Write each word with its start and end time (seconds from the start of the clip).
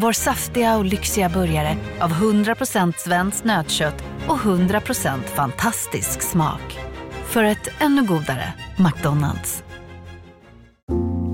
Vår 0.00 0.12
saftiga 0.12 0.76
och 0.76 0.84
lyxiga 0.84 1.28
burgare 1.28 1.76
av 2.00 2.10
100% 2.10 2.92
svenskt 2.96 3.44
nötkött 3.44 4.04
och 4.26 4.36
100% 4.36 5.22
fantastisk 5.22 6.22
smak. 6.22 6.78
För 7.26 7.44
ett 7.44 7.68
ännu 7.80 8.02
godare 8.02 8.52
McDonalds. 8.76 9.62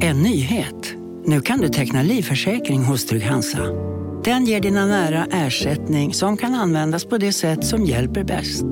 En 0.01 0.23
nyhet. 0.23 0.95
Nu 1.25 1.41
kan 1.41 1.59
du 1.59 1.69
teckna 1.69 2.03
livförsäkring 2.03 2.85
hos 2.85 3.07
Trygg-Hansa. 3.07 3.63
Den 4.25 4.45
ger 4.45 4.61
dina 4.61 4.87
nära 4.87 5.27
ersättning 5.33 6.15
som 6.15 6.37
kan 6.37 6.55
användas 6.55 7.05
på 7.05 7.19
det 7.19 7.33
sätt 7.33 7.65
som 7.65 7.85
hjälper 7.85 8.25
bäst. 8.25 8.65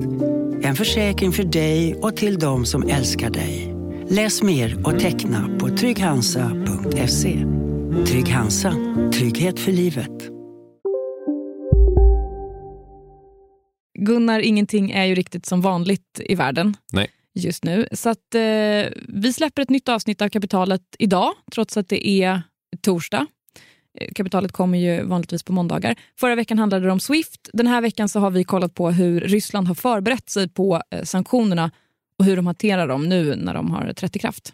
En 0.63 0.75
försäkring 0.75 1.31
för 1.31 1.43
dig 1.43 1.95
och 1.95 2.15
till 2.15 2.39
de 2.39 2.65
som 2.65 2.83
älskar 2.83 3.29
dig. 3.29 3.75
Läs 4.09 4.43
mer 4.43 4.87
och 4.87 4.99
teckna 4.99 5.49
på 5.59 5.69
trygghansa.se. 5.69 7.62
Trygg 8.01 8.29
Hansa. 8.29 8.75
Trygghet 9.13 9.59
för 9.59 9.71
livet. 9.71 10.29
Gunnar, 13.99 14.39
ingenting 14.39 14.91
är 14.91 15.05
ju 15.05 15.15
riktigt 15.15 15.45
som 15.45 15.61
vanligt 15.61 16.19
i 16.19 16.35
världen 16.35 16.77
Nej. 16.91 17.09
just 17.33 17.63
nu. 17.63 17.87
Så 17.91 18.09
att, 18.09 18.35
eh, 18.35 18.41
vi 19.07 19.33
släpper 19.33 19.61
ett 19.61 19.69
nytt 19.69 19.89
avsnitt 19.89 20.21
av 20.21 20.29
Kapitalet 20.29 20.81
idag, 20.99 21.33
trots 21.51 21.77
att 21.77 21.89
det 21.89 22.07
är 22.07 22.41
torsdag. 22.81 23.25
Eh, 23.99 24.11
Kapitalet 24.13 24.51
kommer 24.51 24.77
ju 24.77 25.03
vanligtvis 25.03 25.43
på 25.43 25.53
måndagar. 25.53 25.95
Förra 26.19 26.35
veckan 26.35 26.59
handlade 26.59 26.85
det 26.85 26.91
om 26.91 26.99
Swift. 26.99 27.49
Den 27.53 27.67
här 27.67 27.81
veckan 27.81 28.09
så 28.09 28.19
har 28.19 28.31
vi 28.31 28.43
kollat 28.43 28.73
på 28.73 28.91
hur 28.91 29.21
Ryssland 29.21 29.67
har 29.67 29.75
förberett 29.75 30.29
sig 30.29 30.49
på 30.49 30.81
eh, 30.91 31.03
sanktionerna 31.03 31.71
och 32.19 32.25
hur 32.25 32.35
de 32.35 32.45
hanterar 32.45 32.87
dem 32.87 33.09
nu 33.09 33.35
när 33.35 33.53
de 33.53 33.71
har 33.71 33.93
trätt 33.93 34.15
i 34.15 34.19
kraft. 34.19 34.53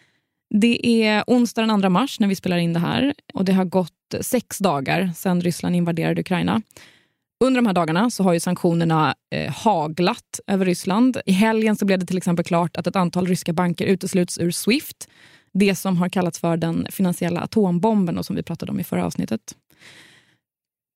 Det 0.53 1.03
är 1.03 1.23
onsdag 1.27 1.61
den 1.61 1.81
2 1.81 1.89
mars 1.89 2.19
när 2.19 2.27
vi 2.27 2.35
spelar 2.35 2.57
in 2.57 2.73
det 2.73 2.79
här 2.79 3.13
och 3.33 3.45
det 3.45 3.53
har 3.53 3.65
gått 3.65 4.15
sex 4.21 4.57
dagar 4.57 5.11
sedan 5.15 5.41
Ryssland 5.41 5.75
invaderade 5.75 6.21
Ukraina. 6.21 6.61
Under 7.43 7.61
de 7.61 7.65
här 7.65 7.73
dagarna 7.73 8.09
så 8.09 8.23
har 8.23 8.33
ju 8.33 8.39
sanktionerna 8.39 9.15
eh, 9.31 9.51
haglat 9.51 10.39
över 10.47 10.65
Ryssland. 10.65 11.17
I 11.25 11.31
helgen 11.31 11.75
så 11.75 11.85
blev 11.85 11.99
det 11.99 12.05
till 12.05 12.17
exempel 12.17 12.45
klart 12.45 12.77
att 12.77 12.87
ett 12.87 12.95
antal 12.95 13.27
ryska 13.27 13.53
banker 13.53 13.85
utesluts 13.85 14.37
ur 14.37 14.51
Swift. 14.51 15.09
Det 15.53 15.75
som 15.75 15.97
har 15.97 16.09
kallats 16.09 16.39
för 16.39 16.57
den 16.57 16.87
finansiella 16.89 17.41
atombomben 17.41 18.17
och 18.17 18.25
som 18.25 18.35
vi 18.35 18.43
pratade 18.43 18.71
om 18.71 18.79
i 18.79 18.83
förra 18.83 19.05
avsnittet. 19.05 19.55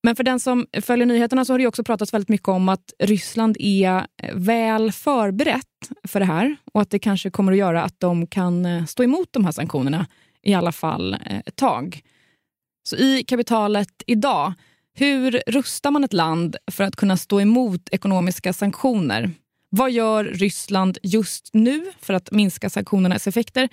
Men 0.06 0.16
för 0.16 0.24
den 0.24 0.40
som 0.40 0.68
följer 0.82 1.06
nyheterna 1.06 1.46
så 1.46 1.54
har 1.54 1.60
det 1.60 1.68
också 1.68 1.84
pratats 1.84 2.14
väldigt 2.14 2.30
mycket 2.30 2.48
om 2.48 2.70
att 2.70 2.94
Ryssland 3.00 3.58
är 3.60 3.98
eh, 3.98 4.36
väl 4.36 4.92
förberett 4.92 5.90
för 6.08 6.20
det 6.20 6.26
här 6.26 6.56
och 6.74 6.82
att 6.82 6.90
det 6.90 7.00
kanske 7.00 7.30
kommer 7.30 7.52
att 7.52 7.58
göra 7.58 7.84
att 7.84 8.00
de 8.00 8.28
kan 8.28 8.66
eh, 8.66 8.86
stå 8.86 9.04
emot 9.04 9.28
de 9.32 9.46
här 9.46 9.52
sanktionerna 9.52 10.08
i 10.44 10.54
alla 10.54 10.72
fall 10.72 11.14
eh, 11.14 11.40
ett 11.46 11.56
tag. 11.56 12.02
Så 12.84 12.96
i 12.96 13.24
kapitalet 13.24 14.04
idag, 14.08 14.54
hur 14.94 15.42
rustar 15.48 15.92
man 15.92 16.04
ett 16.04 16.14
land 16.14 16.56
för 16.72 16.84
att 16.84 16.96
kunna 16.96 17.18
stå 17.18 17.42
emot 17.42 17.90
ekonomiska 17.92 18.54
sanktioner? 18.54 19.32
Vad 19.70 19.92
gör 19.92 20.24
Ryssland 20.24 20.98
just 21.04 21.50
nu 21.54 21.86
för 22.00 22.14
att 22.14 22.32
minska 22.32 22.70
sanktionernas 22.70 23.28
effekter? 23.28 23.70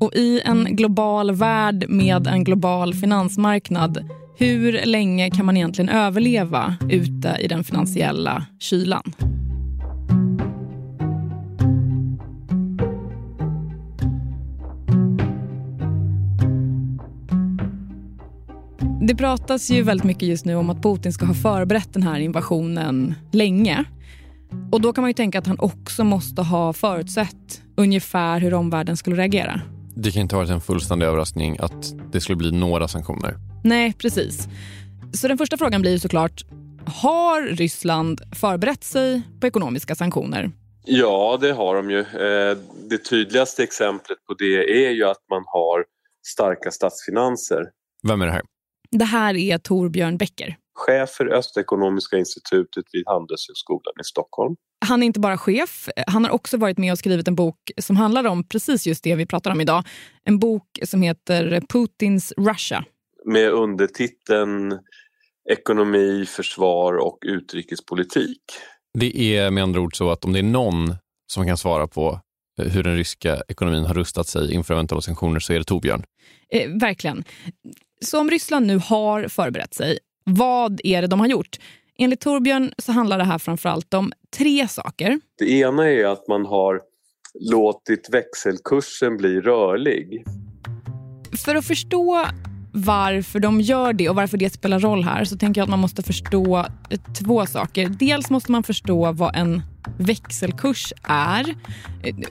Och 0.00 0.14
i 0.14 0.40
en 0.40 0.76
global 0.76 1.32
värld 1.32 1.84
med 1.88 2.26
en 2.26 2.44
global 2.44 2.94
finansmarknad, 2.94 4.10
hur 4.40 4.86
länge 4.86 5.30
kan 5.30 5.46
man 5.46 5.56
egentligen 5.56 5.88
överleva 5.88 6.76
ute 6.88 7.36
i 7.40 7.48
den 7.48 7.64
finansiella 7.64 8.46
kylan? 8.58 9.02
Det 19.00 19.14
pratas 19.16 19.70
ju 19.70 19.82
väldigt 19.82 20.04
mycket 20.04 20.28
just 20.28 20.44
nu 20.44 20.54
om 20.54 20.70
att 20.70 20.82
Putin 20.82 21.12
ska 21.12 21.26
ha 21.26 21.34
förberett 21.34 21.92
den 21.92 22.02
här 22.02 22.20
invasionen 22.20 23.14
länge. 23.30 23.84
Och 24.72 24.80
då 24.80 24.92
kan 24.92 25.02
man 25.02 25.10
ju 25.10 25.14
tänka 25.14 25.38
att 25.38 25.46
han 25.46 25.58
också 25.58 26.04
måste 26.04 26.42
ha 26.42 26.72
förutsett 26.72 27.62
ungefär 27.76 28.40
hur 28.40 28.54
omvärlden 28.54 28.96
skulle 28.96 29.16
reagera. 29.16 29.60
Det 30.02 30.10
kan 30.10 30.22
inte 30.22 30.34
ha 30.36 30.40
varit 30.40 30.50
en 30.50 30.60
fullständig 30.60 31.06
överraskning 31.06 31.56
att 31.60 31.94
det 32.12 32.20
skulle 32.20 32.36
bli 32.36 32.50
några 32.52 32.88
sanktioner. 32.88 33.36
Nej, 33.64 33.92
precis. 33.98 34.48
Så 35.12 35.28
den 35.28 35.38
första 35.38 35.56
frågan 35.56 35.80
blir 35.80 35.98
såklart, 35.98 36.44
har 36.86 37.42
Ryssland 37.42 38.20
förberett 38.34 38.84
sig 38.84 39.22
på 39.40 39.46
ekonomiska 39.46 39.94
sanktioner? 39.94 40.50
Ja, 40.84 41.38
det 41.40 41.52
har 41.52 41.74
de 41.74 41.90
ju. 41.90 41.98
Eh, 42.00 42.56
Det 42.90 42.98
tydligaste 43.10 43.62
exemplet 43.62 44.18
på 44.28 44.34
det 44.34 44.86
är 44.86 44.90
ju 44.90 45.04
att 45.04 45.24
man 45.30 45.42
har 45.46 45.84
starka 46.26 46.70
statsfinanser. 46.70 47.64
Vem 48.08 48.22
är 48.22 48.26
det 48.26 48.32
här? 48.32 48.42
Det 48.90 49.04
här 49.04 49.36
är 49.36 49.58
Torbjörn 49.58 50.16
Becker. 50.16 50.56
Chef 50.80 51.10
för 51.10 51.26
Östekonomiska 51.26 52.16
institutet 52.16 52.84
vid 52.92 53.02
Handelshögskolan 53.06 53.94
i 54.00 54.04
Stockholm. 54.04 54.56
Han 54.86 55.02
är 55.02 55.06
inte 55.06 55.20
bara 55.20 55.38
chef, 55.38 55.88
han 56.06 56.24
har 56.24 56.30
också 56.30 56.56
varit 56.56 56.78
med 56.78 56.92
och 56.92 56.98
skrivit 56.98 57.28
en 57.28 57.34
bok 57.34 57.70
som 57.78 57.96
handlar 57.96 58.26
om 58.26 58.48
precis 58.48 58.86
just 58.86 59.04
det 59.04 59.14
vi 59.14 59.26
pratar 59.26 59.50
om 59.50 59.60
idag. 59.60 59.84
En 60.24 60.38
bok 60.38 60.78
som 60.82 61.02
heter 61.02 61.62
Putins 61.68 62.32
Russia. 62.36 62.84
Med 63.24 63.50
undertiteln 63.50 64.78
Ekonomi, 65.50 66.26
försvar 66.26 66.96
och 66.96 67.18
utrikespolitik. 67.26 68.40
Det 68.98 69.36
är 69.36 69.50
med 69.50 69.62
andra 69.62 69.80
ord 69.80 69.96
så 69.96 70.10
att 70.10 70.24
om 70.24 70.32
det 70.32 70.38
är 70.38 70.42
någon 70.42 70.94
som 71.32 71.46
kan 71.46 71.56
svara 71.56 71.88
på 71.88 72.20
hur 72.62 72.82
den 72.82 72.96
ryska 72.96 73.42
ekonomin 73.48 73.84
har 73.84 73.94
rustat 73.94 74.28
sig 74.28 74.54
inför 74.54 74.74
eventuella 74.74 75.02
sanktioner 75.02 75.40
så 75.40 75.52
är 75.52 75.58
det 75.58 75.64
Torbjörn. 75.64 76.02
Eh, 76.52 76.70
verkligen. 76.70 77.24
Så 78.04 78.20
om 78.20 78.30
Ryssland 78.30 78.66
nu 78.66 78.78
har 78.78 79.28
förberett 79.28 79.74
sig, 79.74 79.98
vad 80.34 80.80
är 80.84 81.02
det 81.02 81.08
de 81.08 81.20
har 81.20 81.26
gjort? 81.26 81.56
Enligt 81.98 82.20
Torbjörn 82.20 82.72
så 82.78 82.92
handlar 82.92 83.18
det 83.18 83.24
här 83.24 83.38
framförallt 83.38 83.94
om 83.94 84.12
tre 84.36 84.68
saker. 84.68 85.20
Det 85.38 85.50
ena 85.50 85.88
är 85.88 86.04
att 86.04 86.28
man 86.28 86.46
har 86.46 86.80
låtit 87.40 88.08
växelkursen 88.10 89.16
bli 89.16 89.40
rörlig. 89.40 90.24
För 91.44 91.54
att 91.54 91.64
förstå 91.64 92.26
varför 92.72 93.40
de 93.40 93.60
gör 93.60 93.92
det 93.92 94.08
och 94.08 94.16
varför 94.16 94.36
det 94.36 94.50
spelar 94.50 94.80
roll 94.80 95.04
här 95.04 95.24
så 95.24 95.36
tänker 95.36 95.60
jag 95.60 95.66
att 95.66 95.70
man 95.70 95.78
måste 95.78 96.02
förstå 96.02 96.66
två 97.18 97.46
saker. 97.46 97.88
Dels 97.88 98.30
måste 98.30 98.52
man 98.52 98.62
förstå 98.62 99.12
vad 99.12 99.36
en 99.36 99.62
växelkurs 99.98 100.92
är 101.02 101.54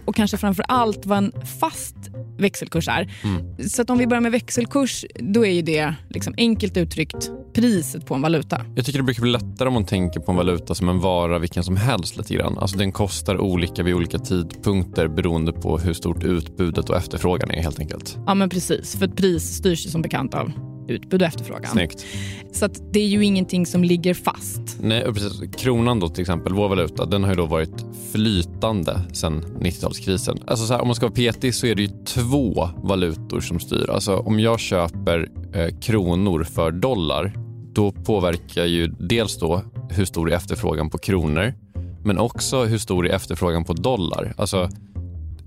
och 0.05 0.15
kanske 0.15 0.37
framför 0.37 0.65
allt 0.67 1.05
vad 1.05 1.17
en 1.17 1.33
fast 1.59 1.95
växelkurs 2.39 2.87
är. 2.87 3.11
Mm. 3.23 3.69
Så 3.69 3.83
om 3.83 3.97
vi 3.97 4.07
börjar 4.07 4.21
med 4.21 4.31
växelkurs, 4.31 5.05
då 5.19 5.45
är 5.45 5.51
ju 5.51 5.61
det 5.61 5.93
liksom 6.09 6.33
enkelt 6.37 6.77
uttryckt 6.77 7.31
priset 7.53 8.05
på 8.05 8.15
en 8.15 8.21
valuta. 8.21 8.61
Jag 8.75 8.85
tycker 8.85 8.99
det 8.99 9.03
brukar 9.03 9.21
bli 9.21 9.31
lättare 9.31 9.67
om 9.67 9.73
man 9.73 9.85
tänker 9.85 10.19
på 10.19 10.31
en 10.31 10.37
valuta 10.37 10.75
som 10.75 10.89
en 10.89 10.99
vara 10.99 11.39
vilken 11.39 11.63
som 11.63 11.77
helst 11.77 12.17
lite 12.17 12.33
grann. 12.33 12.57
Alltså 12.57 12.77
den 12.77 12.91
kostar 12.91 13.37
olika 13.37 13.83
vid 13.83 13.93
olika 13.93 14.19
tidpunkter 14.19 15.07
beroende 15.07 15.51
på 15.51 15.77
hur 15.77 15.93
stort 15.93 16.23
utbudet 16.23 16.89
och 16.89 16.97
efterfrågan 16.97 17.51
är 17.51 17.61
helt 17.61 17.79
enkelt. 17.79 18.17
Ja 18.27 18.33
men 18.33 18.49
precis, 18.49 18.97
för 18.97 19.05
ett 19.05 19.15
pris 19.15 19.43
styrs 19.43 19.85
ju 19.85 19.89
som 19.89 20.01
bekant 20.01 20.33
av 20.33 20.68
utbud 20.89 21.21
och 21.21 21.27
efterfrågan. 21.27 21.71
Snyggt. 21.71 22.05
Så 22.51 22.67
det 22.91 22.99
är 22.99 23.07
ju 23.07 23.25
ingenting 23.25 23.65
som 23.65 23.83
ligger 23.83 24.13
fast. 24.13 24.61
Nej, 24.81 25.03
precis. 25.03 25.55
Kronan 25.57 25.99
då 25.99 26.09
till 26.09 26.21
exempel, 26.21 26.53
vår 26.53 26.69
valuta, 26.69 27.05
den 27.05 27.23
har 27.23 27.29
ju 27.29 27.35
då 27.35 27.45
varit 27.45 27.85
flytande 28.11 29.01
sedan 29.13 29.45
90-talskrisen. 29.59 30.41
Alltså 30.47 30.65
så 30.65 30.73
här, 30.73 30.81
om 30.81 30.87
man 30.87 30.95
ska 30.95 31.05
vara 31.05 31.15
petig 31.15 31.55
så 31.55 31.67
är 31.67 31.75
det 31.75 31.81
ju 31.81 31.89
två 32.05 32.69
valutor 32.83 33.39
som 33.39 33.59
styr. 33.59 33.89
Alltså 33.89 34.17
om 34.17 34.39
jag 34.39 34.59
köper 34.59 35.29
eh, 35.53 35.79
kronor 35.79 36.43
för 36.43 36.71
dollar, 36.71 37.33
då 37.73 37.91
påverkar 37.91 38.65
ju 38.65 38.87
dels 38.87 39.37
då 39.37 39.63
hur 39.89 40.05
stor 40.05 40.31
är 40.31 40.35
efterfrågan 40.35 40.89
på 40.89 40.97
kronor, 40.97 41.53
men 42.03 42.17
också 42.17 42.63
hur 42.63 42.77
stor 42.77 43.07
är 43.07 43.15
efterfrågan 43.15 43.63
på 43.63 43.73
dollar. 43.73 44.33
Alltså 44.37 44.69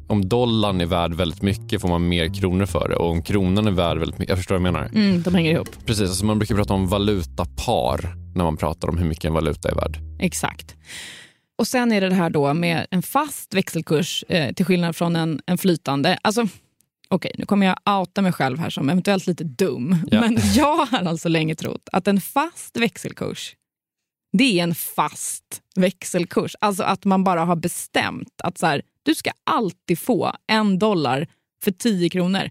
om 0.06 0.28
dollarn 0.28 0.81
är 0.81 0.87
värd 0.87 1.14
väldigt 1.14 1.43
mycket 1.43 1.81
får 1.81 1.88
man 1.88 2.08
mer 2.08 2.34
kronor 2.34 2.66
för 2.66 2.88
det 2.88 2.96
och 2.96 3.10
om 3.10 3.22
kronan 3.22 3.66
är 3.66 3.70
värd 3.70 3.99
väldigt 3.99 4.19
mycket, 4.19 4.28
jag 4.28 4.38
förstår 4.38 4.58
vad 4.58 4.66
jag 4.66 4.72
menar. 4.72 4.90
Mm, 4.94 5.22
de 5.22 5.34
hänger 5.34 5.50
ihop. 5.50 5.69
Precis, 5.87 6.08
alltså 6.08 6.25
man 6.25 6.38
brukar 6.38 6.54
prata 6.54 6.75
om 6.75 6.88
valutapar 6.88 8.14
när 8.34 8.44
man 8.44 8.56
pratar 8.56 8.88
om 8.88 8.99
hur 8.99 9.06
mycket 9.06 9.25
en 9.25 9.34
valuta 9.34 9.70
är 9.70 9.75
värd. 9.75 9.99
Exakt. 10.20 10.76
Och 11.58 11.66
sen 11.66 11.93
är 11.93 12.00
det 12.00 12.08
det 12.08 12.14
här 12.14 12.31
då 12.31 12.54
med 12.54 12.87
en 12.90 13.02
fast 13.02 13.54
växelkurs 13.54 14.25
eh, 14.28 14.52
till 14.52 14.64
skillnad 14.66 14.96
från 14.96 15.16
en, 15.16 15.40
en 15.46 15.58
flytande. 15.58 16.19
Alltså, 16.22 16.49
Okej, 17.08 17.32
nu 17.38 17.46
kommer 17.46 17.66
jag 17.66 17.99
outa 17.99 18.22
mig 18.22 18.32
själv 18.32 18.58
här 18.58 18.70
som 18.70 18.90
eventuellt 18.90 19.26
lite 19.26 19.44
dum. 19.44 19.96
Ja. 20.10 20.20
Men 20.20 20.38
jag 20.54 20.76
har 20.76 21.08
alltså 21.08 21.28
länge 21.28 21.54
trott 21.54 21.88
att 21.93 22.08
en 22.08 22.20
fast 22.20 22.76
växelkurs 22.76 23.56
det 24.32 24.58
är 24.58 24.62
en 24.62 24.75
fast 24.75 25.62
växelkurs. 25.76 26.56
Alltså 26.61 26.82
att 26.82 27.05
man 27.05 27.25
bara 27.25 27.44
har 27.44 27.56
bestämt 27.56 28.40
att 28.43 28.58
så 28.58 28.67
här, 28.67 28.82
du 29.02 29.14
ska 29.14 29.31
alltid 29.44 29.99
få 29.99 30.32
en 30.46 30.79
dollar 30.79 31.26
för 31.64 31.70
10 31.70 32.11
kronor. 32.11 32.50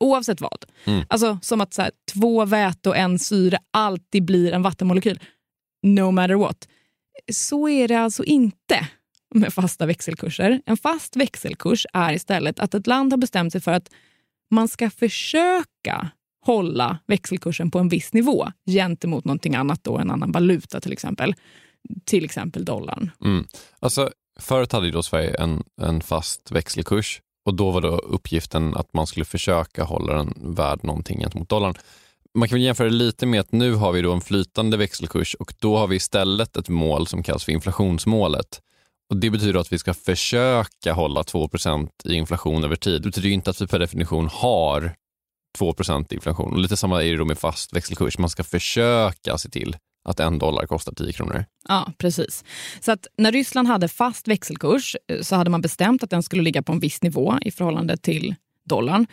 Oavsett 0.00 0.40
vad. 0.40 0.64
Mm. 0.84 1.04
Alltså 1.08 1.38
Som 1.42 1.60
att 1.60 1.74
så 1.74 1.82
här, 1.82 1.90
två 2.12 2.44
väte 2.44 2.88
och 2.88 2.96
en 2.96 3.18
syre 3.18 3.58
alltid 3.70 4.24
blir 4.24 4.52
en 4.52 4.62
vattenmolekyl. 4.62 5.20
No 5.82 6.10
matter 6.10 6.34
what. 6.34 6.68
Så 7.32 7.68
är 7.68 7.88
det 7.88 7.94
alltså 7.94 8.24
inte 8.24 8.88
med 9.34 9.54
fasta 9.54 9.86
växelkurser. 9.86 10.62
En 10.66 10.76
fast 10.76 11.16
växelkurs 11.16 11.86
är 11.92 12.12
istället 12.12 12.60
att 12.60 12.74
ett 12.74 12.86
land 12.86 13.12
har 13.12 13.18
bestämt 13.18 13.52
sig 13.52 13.60
för 13.60 13.72
att 13.72 13.90
man 14.50 14.68
ska 14.68 14.90
försöka 14.90 16.10
hålla 16.40 16.98
växelkursen 17.06 17.70
på 17.70 17.78
en 17.78 17.88
viss 17.88 18.12
nivå 18.12 18.48
gentemot 18.66 19.24
någonting 19.24 19.54
annat, 19.54 19.84
då, 19.84 19.98
en 19.98 20.10
annan 20.10 20.32
valuta 20.32 20.80
till 20.80 20.92
exempel. 20.92 21.34
Till 22.04 22.24
exempel 22.24 22.64
dollarn. 22.64 23.10
Mm. 23.24 23.46
Alltså, 23.78 24.10
förut 24.38 24.72
hade 24.72 24.86
ju 24.86 24.92
då 24.92 25.02
Sverige 25.02 25.34
en, 25.34 25.62
en 25.82 26.00
fast 26.00 26.50
växelkurs 26.50 27.20
och 27.44 27.54
då 27.54 27.70
var 27.70 27.80
då 27.80 27.88
uppgiften 27.88 28.76
att 28.76 28.94
man 28.94 29.06
skulle 29.06 29.24
försöka 29.24 29.84
hålla 29.84 30.14
den 30.14 30.54
värd 30.54 30.84
någonting 30.84 31.20
gentemot 31.20 31.48
dollarn. 31.48 31.74
Man 32.34 32.48
kan 32.48 32.56
väl 32.56 32.64
jämföra 32.64 32.88
det 32.88 32.94
lite 32.94 33.26
med 33.26 33.40
att 33.40 33.52
nu 33.52 33.74
har 33.74 33.92
vi 33.92 34.02
då 34.02 34.12
en 34.12 34.20
flytande 34.20 34.76
växelkurs 34.76 35.34
och 35.34 35.54
då 35.58 35.76
har 35.76 35.86
vi 35.86 35.96
istället 35.96 36.56
ett 36.56 36.68
mål 36.68 37.06
som 37.06 37.22
kallas 37.22 37.44
för 37.44 37.52
inflationsmålet. 37.52 38.60
Och 39.10 39.16
Det 39.16 39.30
betyder 39.30 39.60
att 39.60 39.72
vi 39.72 39.78
ska 39.78 39.94
försöka 39.94 40.92
hålla 40.92 41.24
2 41.24 41.48
i 42.04 42.14
inflation 42.14 42.64
över 42.64 42.76
tid. 42.76 43.02
Det 43.02 43.08
betyder 43.08 43.28
inte 43.28 43.50
att 43.50 43.60
vi 43.60 43.66
per 43.66 43.78
definition 43.78 44.28
har 44.32 44.94
2% 45.60 46.14
inflation. 46.14 46.52
Och 46.52 46.58
lite 46.58 46.76
samma 46.76 47.04
är 47.04 47.10
det 47.10 47.16
då 47.16 47.24
med 47.24 47.38
fast 47.38 47.72
växelkurs. 47.72 48.18
Man 48.18 48.30
ska 48.30 48.44
försöka 48.44 49.38
se 49.38 49.48
till 49.48 49.76
att 50.04 50.20
en 50.20 50.38
dollar 50.38 50.66
kostar 50.66 50.92
10 50.92 51.12
kronor. 51.12 51.44
Ja, 51.68 51.92
precis. 51.98 52.44
Så 52.80 52.92
att 52.92 53.06
när 53.18 53.32
Ryssland 53.32 53.68
hade 53.68 53.88
fast 53.88 54.28
växelkurs 54.28 54.96
eh, 55.08 55.20
så 55.20 55.36
hade 55.36 55.50
man 55.50 55.60
bestämt 55.60 56.02
att 56.02 56.10
den 56.10 56.22
skulle 56.22 56.42
ligga 56.42 56.62
på 56.62 56.72
en 56.72 56.80
viss 56.80 57.02
nivå 57.02 57.38
i 57.42 57.50
förhållande 57.50 57.96
till 57.96 58.34
dollarn. 58.64 59.06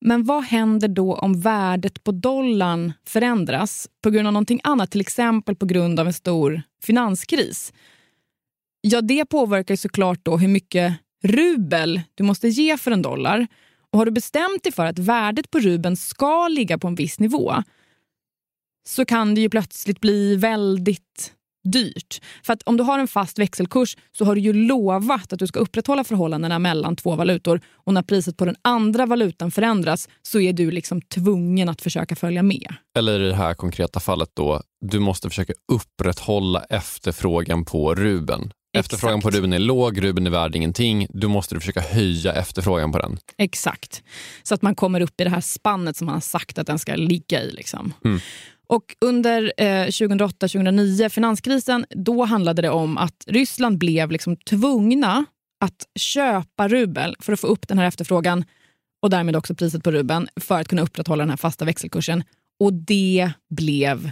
Men 0.00 0.24
vad 0.24 0.44
händer 0.44 0.88
då 0.88 1.14
om 1.14 1.40
värdet 1.40 2.04
på 2.04 2.12
dollarn 2.12 2.92
förändras 3.06 3.88
på 4.02 4.10
grund 4.10 4.26
av 4.26 4.32
någonting 4.32 4.60
annat, 4.64 4.90
till 4.90 5.00
exempel 5.00 5.56
på 5.56 5.66
grund 5.66 6.00
av 6.00 6.06
en 6.06 6.12
stor 6.12 6.62
finanskris? 6.82 7.72
Ja, 8.80 9.00
det 9.00 9.24
påverkar 9.24 9.76
såklart 9.76 10.18
då 10.22 10.36
hur 10.36 10.48
mycket 10.48 10.94
rubel 11.24 12.00
du 12.14 12.24
måste 12.24 12.48
ge 12.48 12.76
för 12.76 12.90
en 12.90 13.02
dollar. 13.02 13.46
Och 13.92 13.98
Har 13.98 14.06
du 14.06 14.10
bestämt 14.10 14.62
dig 14.62 14.72
för 14.72 14.86
att 14.86 14.98
värdet 14.98 15.50
på 15.50 15.58
rubeln 15.58 15.96
ska 15.96 16.48
ligga 16.48 16.78
på 16.78 16.88
en 16.88 16.94
viss 16.94 17.18
nivå 17.18 17.54
så 18.88 19.04
kan 19.04 19.34
det 19.34 19.40
ju 19.40 19.50
plötsligt 19.50 20.00
bli 20.00 20.36
väldigt 20.36 21.34
dyrt. 21.72 22.20
För 22.42 22.52
att 22.52 22.62
om 22.62 22.76
du 22.76 22.84
har 22.84 22.98
en 22.98 23.08
fast 23.08 23.38
växelkurs 23.38 23.96
så 24.12 24.24
har 24.24 24.34
du 24.34 24.40
ju 24.40 24.52
lovat 24.52 25.32
att 25.32 25.38
du 25.38 25.46
ska 25.46 25.60
upprätthålla 25.60 26.04
förhållandena 26.04 26.58
mellan 26.58 26.96
två 26.96 27.16
valutor 27.16 27.60
och 27.74 27.94
när 27.94 28.02
priset 28.02 28.36
på 28.36 28.44
den 28.44 28.56
andra 28.62 29.06
valutan 29.06 29.50
förändras 29.50 30.08
så 30.22 30.40
är 30.40 30.52
du 30.52 30.70
liksom 30.70 31.02
tvungen 31.02 31.68
att 31.68 31.82
försöka 31.82 32.16
följa 32.16 32.42
med. 32.42 32.74
Eller 32.98 33.20
i 33.20 33.28
det 33.28 33.34
här 33.34 33.54
konkreta 33.54 34.00
fallet 34.00 34.30
då, 34.34 34.62
du 34.80 34.98
måste 34.98 35.28
försöka 35.28 35.52
upprätthålla 35.72 36.64
efterfrågan 36.64 37.64
på 37.64 37.94
ruben. 37.94 38.52
Efterfrågan 38.72 39.20
på 39.20 39.30
rubeln 39.30 39.52
är 39.52 39.58
låg, 39.58 40.04
rubeln 40.04 40.26
är 40.26 40.30
värd 40.30 40.56
ingenting. 40.56 41.06
Du 41.10 41.28
måste 41.28 41.54
försöka 41.54 41.80
höja 41.80 42.32
efterfrågan 42.32 42.92
på 42.92 42.98
den. 42.98 43.18
Exakt. 43.38 44.02
Så 44.42 44.54
att 44.54 44.62
man 44.62 44.74
kommer 44.74 45.00
upp 45.00 45.20
i 45.20 45.24
det 45.24 45.30
här 45.30 45.40
spannet 45.40 45.96
som 45.96 46.06
man 46.06 46.14
har 46.14 46.20
sagt 46.20 46.58
att 46.58 46.66
den 46.66 46.78
ska 46.78 46.94
ligga 46.96 47.42
i. 47.42 47.50
Liksom. 47.50 47.94
Mm. 48.04 48.20
Och 48.68 48.96
under 49.00 49.52
eh, 49.56 49.86
2008-2009, 49.86 51.08
finanskrisen, 51.08 51.86
då 51.90 52.24
handlade 52.24 52.62
det 52.62 52.70
om 52.70 52.98
att 52.98 53.24
Ryssland 53.26 53.78
blev 53.78 54.10
liksom 54.10 54.36
tvungna 54.36 55.24
att 55.60 55.86
köpa 56.00 56.68
rubel 56.68 57.16
för 57.20 57.32
att 57.32 57.40
få 57.40 57.46
upp 57.46 57.68
den 57.68 57.78
här 57.78 57.86
efterfrågan 57.86 58.44
och 59.02 59.10
därmed 59.10 59.36
också 59.36 59.54
priset 59.54 59.84
på 59.84 59.90
rubeln 59.90 60.28
för 60.40 60.60
att 60.60 60.68
kunna 60.68 60.82
upprätthålla 60.82 61.22
den 61.22 61.30
här 61.30 61.36
fasta 61.36 61.64
växelkursen. 61.64 62.24
Och 62.60 62.72
det 62.72 63.30
blev 63.50 64.10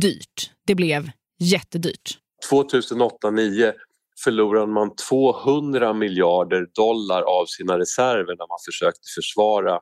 dyrt. 0.00 0.50
Det 0.66 0.74
blev 0.74 1.10
jättedyrt. 1.38 2.18
2008-2009 2.50 3.72
förlorade 4.24 4.66
man 4.66 4.96
200 4.96 5.92
miljarder 5.92 6.66
dollar 6.74 7.22
av 7.22 7.46
sina 7.46 7.78
reserver 7.78 8.36
när 8.36 8.48
man 8.48 8.58
försökte 8.66 9.08
försvara 9.16 9.80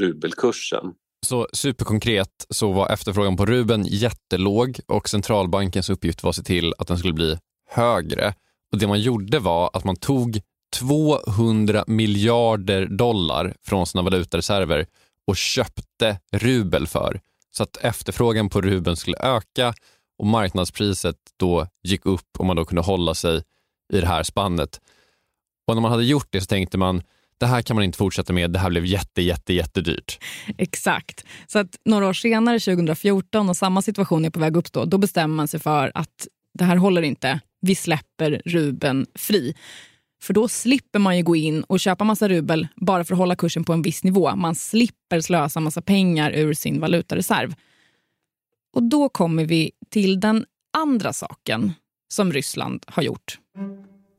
rubelkursen. 0.00 0.84
Så 1.26 1.48
superkonkret 1.52 2.46
så 2.50 2.72
var 2.72 2.88
efterfrågan 2.88 3.36
på 3.36 3.46
Ruben 3.46 3.84
jättelåg 3.86 4.80
och 4.86 5.08
centralbankens 5.08 5.90
uppgift 5.90 6.22
var 6.22 6.30
att 6.30 6.36
se 6.36 6.42
till 6.42 6.74
att 6.78 6.88
den 6.88 6.98
skulle 6.98 7.14
bli 7.14 7.38
högre. 7.70 8.34
Och 8.72 8.78
Det 8.78 8.86
man 8.86 9.00
gjorde 9.00 9.38
var 9.38 9.70
att 9.72 9.84
man 9.84 9.96
tog 9.96 10.40
200 10.76 11.84
miljarder 11.86 12.86
dollar 12.86 13.54
från 13.62 13.86
sina 13.86 14.02
valutareserver 14.02 14.86
och 15.26 15.36
köpte 15.36 16.18
rubel 16.32 16.86
för. 16.86 17.20
Så 17.50 17.62
att 17.62 17.76
efterfrågan 17.76 18.48
på 18.48 18.60
rubeln 18.60 18.96
skulle 18.96 19.16
öka 19.16 19.74
och 20.18 20.26
marknadspriset 20.26 21.16
då 21.36 21.66
gick 21.82 22.06
upp 22.06 22.38
och 22.38 22.46
man 22.46 22.56
då 22.56 22.64
kunde 22.64 22.82
hålla 22.82 23.14
sig 23.14 23.42
i 23.92 24.00
det 24.00 24.06
här 24.06 24.22
spannet. 24.22 24.80
Och 25.66 25.74
när 25.74 25.82
man 25.82 25.90
hade 25.90 26.04
gjort 26.04 26.28
det 26.30 26.40
så 26.40 26.46
tänkte 26.46 26.78
man 26.78 27.02
det 27.38 27.46
här 27.46 27.62
kan 27.62 27.76
man 27.76 27.84
inte 27.84 27.98
fortsätta 27.98 28.32
med, 28.32 28.50
det 28.50 28.58
här 28.58 28.70
blev 28.70 28.86
jätte, 28.86 29.22
jätte, 29.22 29.52
jättedyrt. 29.52 30.18
Exakt. 30.58 31.24
Så 31.46 31.58
att 31.58 31.78
några 31.84 32.08
år 32.08 32.12
senare, 32.12 32.60
2014, 32.60 33.48
och 33.48 33.56
samma 33.56 33.82
situation 33.82 34.24
är 34.24 34.30
på 34.30 34.40
väg 34.40 34.52
att 34.52 34.58
uppstå, 34.58 34.84
då 34.84 34.98
bestämmer 34.98 35.36
man 35.36 35.48
sig 35.48 35.60
för 35.60 35.92
att 35.94 36.28
det 36.54 36.64
här 36.64 36.76
håller 36.76 37.02
inte. 37.02 37.40
Vi 37.60 37.74
släpper 37.74 38.42
ruben 38.44 39.06
fri. 39.14 39.54
För 40.22 40.34
då 40.34 40.48
slipper 40.48 40.98
man 40.98 41.16
ju 41.16 41.22
gå 41.22 41.36
in 41.36 41.62
och 41.62 41.80
köpa 41.80 42.04
massa 42.04 42.28
rubel 42.28 42.68
bara 42.76 43.04
för 43.04 43.14
att 43.14 43.18
hålla 43.18 43.36
kursen 43.36 43.64
på 43.64 43.72
en 43.72 43.82
viss 43.82 44.04
nivå. 44.04 44.36
Man 44.36 44.54
slipper 44.54 45.20
slösa 45.20 45.60
massa 45.60 45.82
pengar 45.82 46.30
ur 46.30 46.54
sin 46.54 46.80
valutareserv. 46.80 47.54
Och 48.72 48.82
då 48.82 49.08
kommer 49.08 49.44
vi 49.44 49.70
till 49.90 50.20
den 50.20 50.44
andra 50.72 51.12
saken 51.12 51.72
som 52.14 52.32
Ryssland 52.32 52.84
har 52.86 53.02
gjort. 53.02 53.38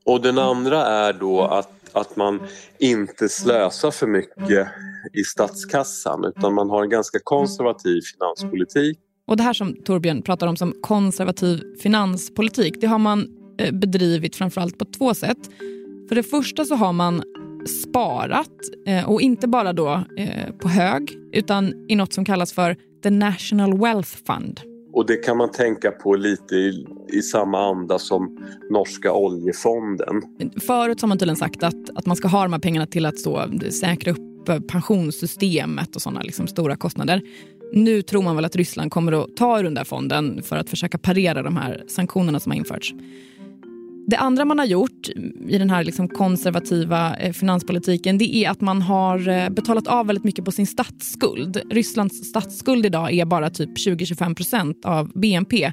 Och 0.05 0.21
den 0.21 0.37
andra 0.37 0.85
är 0.85 1.13
då 1.13 1.41
att 1.41 1.75
att 1.95 2.15
man 2.15 2.39
inte 2.79 3.29
slösar 3.29 3.91
för 3.91 4.07
mycket 4.07 4.67
i 5.13 5.23
statskassan 5.23 6.25
utan 6.25 6.53
man 6.53 6.69
har 6.69 6.83
en 6.83 6.89
ganska 6.89 7.19
konservativ 7.23 8.01
finanspolitik. 8.01 8.99
Och 9.27 9.37
Det 9.37 9.43
här 9.43 9.53
som 9.53 9.75
Torbjörn 9.83 10.21
pratar 10.21 10.47
om 10.47 10.57
som 10.57 10.73
konservativ 10.81 11.61
finanspolitik 11.81 12.81
det 12.81 12.87
har 12.87 12.99
man 12.99 13.27
eh, 13.59 13.73
bedrivit 13.73 14.35
framförallt 14.35 14.77
på 14.77 14.85
två 14.85 15.13
sätt. 15.13 15.37
För 16.07 16.15
det 16.15 16.23
första 16.23 16.65
så 16.65 16.75
har 16.75 16.93
man 16.93 17.23
sparat 17.81 18.59
eh, 18.87 19.09
och 19.09 19.21
inte 19.21 19.47
bara 19.47 19.73
då 19.73 20.03
eh, 20.17 20.51
på 20.61 20.69
hög 20.69 21.17
utan 21.33 21.85
i 21.89 21.95
något 21.95 22.13
som 22.13 22.25
kallas 22.25 22.53
för 22.53 22.77
the 23.03 23.09
National 23.09 23.79
Wealth 23.79 24.17
Fund. 24.27 24.74
Och 24.95 25.05
det 25.05 25.15
kan 25.15 25.37
man 25.37 25.51
tänka 25.51 25.91
på 25.91 26.15
lite 26.15 26.55
i, 26.55 26.87
i 27.13 27.21
samma 27.21 27.69
anda 27.69 27.99
som 27.99 28.37
norska 28.69 29.13
oljefonden. 29.13 30.21
Förut 30.67 31.01
har 31.01 31.07
man 31.07 31.17
tydligen 31.17 31.35
sagt 31.35 31.63
att, 31.63 31.89
att 31.95 32.05
man 32.05 32.15
ska 32.15 32.27
ha 32.27 32.43
de 32.43 32.53
här 32.53 32.59
pengarna 32.59 32.85
till 32.85 33.05
att 33.05 33.19
så, 33.19 33.49
säkra 33.71 34.11
upp 34.11 34.67
pensionssystemet 34.67 35.95
och 35.95 36.01
sådana 36.01 36.21
liksom 36.21 36.47
stora 36.47 36.75
kostnader. 36.75 37.21
Nu 37.73 38.01
tror 38.01 38.23
man 38.23 38.35
väl 38.35 38.45
att 38.45 38.55
Ryssland 38.55 38.91
kommer 38.91 39.23
att 39.23 39.35
ta 39.37 39.59
ur 39.59 39.63
den 39.63 39.73
där 39.73 39.83
fonden 39.83 40.43
för 40.43 40.55
att 40.55 40.69
försöka 40.69 40.97
parera 40.97 41.43
de 41.43 41.57
här 41.57 41.83
sanktionerna 41.87 42.39
som 42.39 42.51
har 42.51 42.57
införts. 42.57 42.93
Det 44.07 44.17
andra 44.17 44.45
man 44.45 44.59
har 44.59 44.65
gjort 44.65 45.09
i 45.47 45.57
den 45.57 45.69
här 45.69 45.83
liksom 45.83 46.07
konservativa 46.07 47.15
eh, 47.15 47.33
finanspolitiken 47.33 48.17
det 48.17 48.35
är 48.35 48.49
att 48.49 48.61
man 48.61 48.81
har 48.81 49.27
eh, 49.29 49.49
betalat 49.49 49.87
av 49.87 50.07
väldigt 50.07 50.23
mycket 50.23 50.45
på 50.45 50.51
sin 50.51 50.67
statsskuld. 50.67 51.61
Rysslands 51.71 52.29
statsskuld 52.29 52.85
idag 52.85 53.13
är 53.13 53.25
bara 53.25 53.49
typ 53.49 53.69
20-25 53.69 54.35
procent 54.35 54.85
av 54.85 55.11
BNP. 55.15 55.71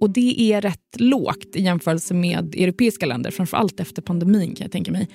Och 0.00 0.10
Det 0.10 0.52
är 0.52 0.60
rätt 0.60 1.00
lågt 1.00 1.56
i 1.56 1.62
jämförelse 1.62 2.14
med 2.14 2.54
europeiska 2.54 3.06
länder, 3.06 3.30
framför 3.30 3.56
allt 3.56 3.80
efter 3.80 4.02
pandemin. 4.02 4.54
kan 4.54 4.64
jag 4.64 4.72
tänka 4.72 4.92
mig. 4.92 5.08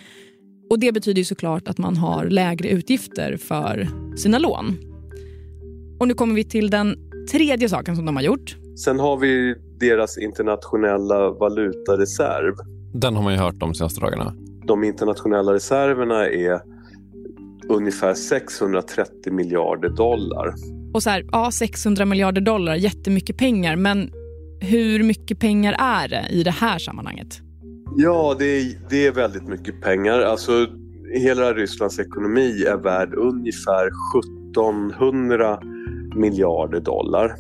Och 0.70 0.80
Det 0.80 0.92
betyder 0.92 1.20
ju 1.20 1.26
såklart 1.26 1.68
att 1.68 1.78
man 1.78 1.98
har 1.98 2.26
lägre 2.26 2.70
utgifter 2.70 3.38
för 3.38 3.88
sina 4.18 4.40
lån. 4.40 4.78
Och 6.00 6.08
Nu 6.08 6.14
kommer 6.14 6.36
vi 6.36 6.44
till 6.44 6.70
den 6.70 6.96
tredje 7.32 7.70
saken 7.70 7.96
som 7.96 8.06
de 8.06 8.16
har 8.16 8.24
gjort. 8.24 8.58
Sen 8.86 9.00
har 9.00 9.18
vi 9.18 9.56
deras 9.80 10.18
internationella 10.18 11.32
valutareserv. 11.32 12.56
Den 12.94 13.16
har 13.16 13.24
man 13.24 13.34
ju 13.34 13.40
hört 13.40 13.60
de 13.60 13.74
senaste 13.74 14.02
dagarna. 14.02 14.34
De 14.68 14.84
internationella 14.84 15.54
reserverna 15.54 16.28
är 16.28 16.62
ungefär 17.70 18.14
630 18.14 19.34
miljarder 19.34 19.90
dollar. 19.90 20.54
Och 20.94 21.04
så 21.04 21.10
här, 21.10 21.26
ja 21.32 21.52
600 21.52 22.06
miljarder 22.06 22.42
dollar, 22.42 22.76
jättemycket 22.76 23.38
pengar. 23.38 23.76
Men 23.76 24.12
hur 24.60 25.04
mycket 25.04 25.40
pengar 25.40 25.76
är 25.80 26.08
det 26.08 26.26
i 26.30 26.44
det 26.44 26.52
här 26.52 26.80
sammanhanget? 26.80 27.42
Ja, 27.96 28.36
det 28.40 28.46
är, 28.46 28.80
det 28.90 29.08
är 29.08 29.12
väldigt 29.12 29.48
mycket 29.48 29.82
pengar. 29.82 30.20
Alltså, 30.20 30.68
hela 31.14 31.54
Rysslands 31.54 32.00
ekonomi 32.00 32.64
är 32.64 32.78
värd 32.78 33.14
ungefär 33.14 33.90
1700 34.54 35.60
miljarder 36.16 36.80
dollar. 36.80 37.36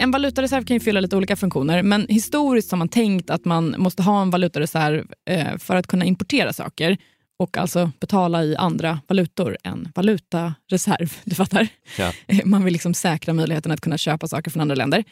En 0.00 0.10
valutareserv 0.10 0.64
kan 0.64 0.76
ju 0.76 0.80
fylla 0.80 1.00
lite 1.00 1.16
olika 1.16 1.36
funktioner 1.36 1.82
men 1.82 2.06
historiskt 2.08 2.70
har 2.70 2.78
man 2.78 2.88
tänkt 2.88 3.30
att 3.30 3.44
man 3.44 3.74
måste 3.78 4.02
ha 4.02 4.22
en 4.22 4.30
valutareserv 4.30 5.06
eh, 5.30 5.58
för 5.58 5.76
att 5.76 5.86
kunna 5.86 6.04
importera 6.04 6.52
saker 6.52 6.96
och 7.38 7.56
alltså 7.56 7.90
betala 8.00 8.44
i 8.44 8.56
andra 8.56 9.00
valutor 9.08 9.56
än 9.64 9.88
valutareserv. 9.94 11.12
Du 11.24 11.34
fattar? 11.34 11.68
Ja. 11.98 12.12
Man 12.44 12.64
vill 12.64 12.72
liksom 12.72 12.94
säkra 12.94 13.34
möjligheten 13.34 13.72
att 13.72 13.80
kunna 13.80 13.98
köpa 13.98 14.28
saker 14.28 14.50
från 14.50 14.60
andra 14.60 14.74
länder. 14.74 15.04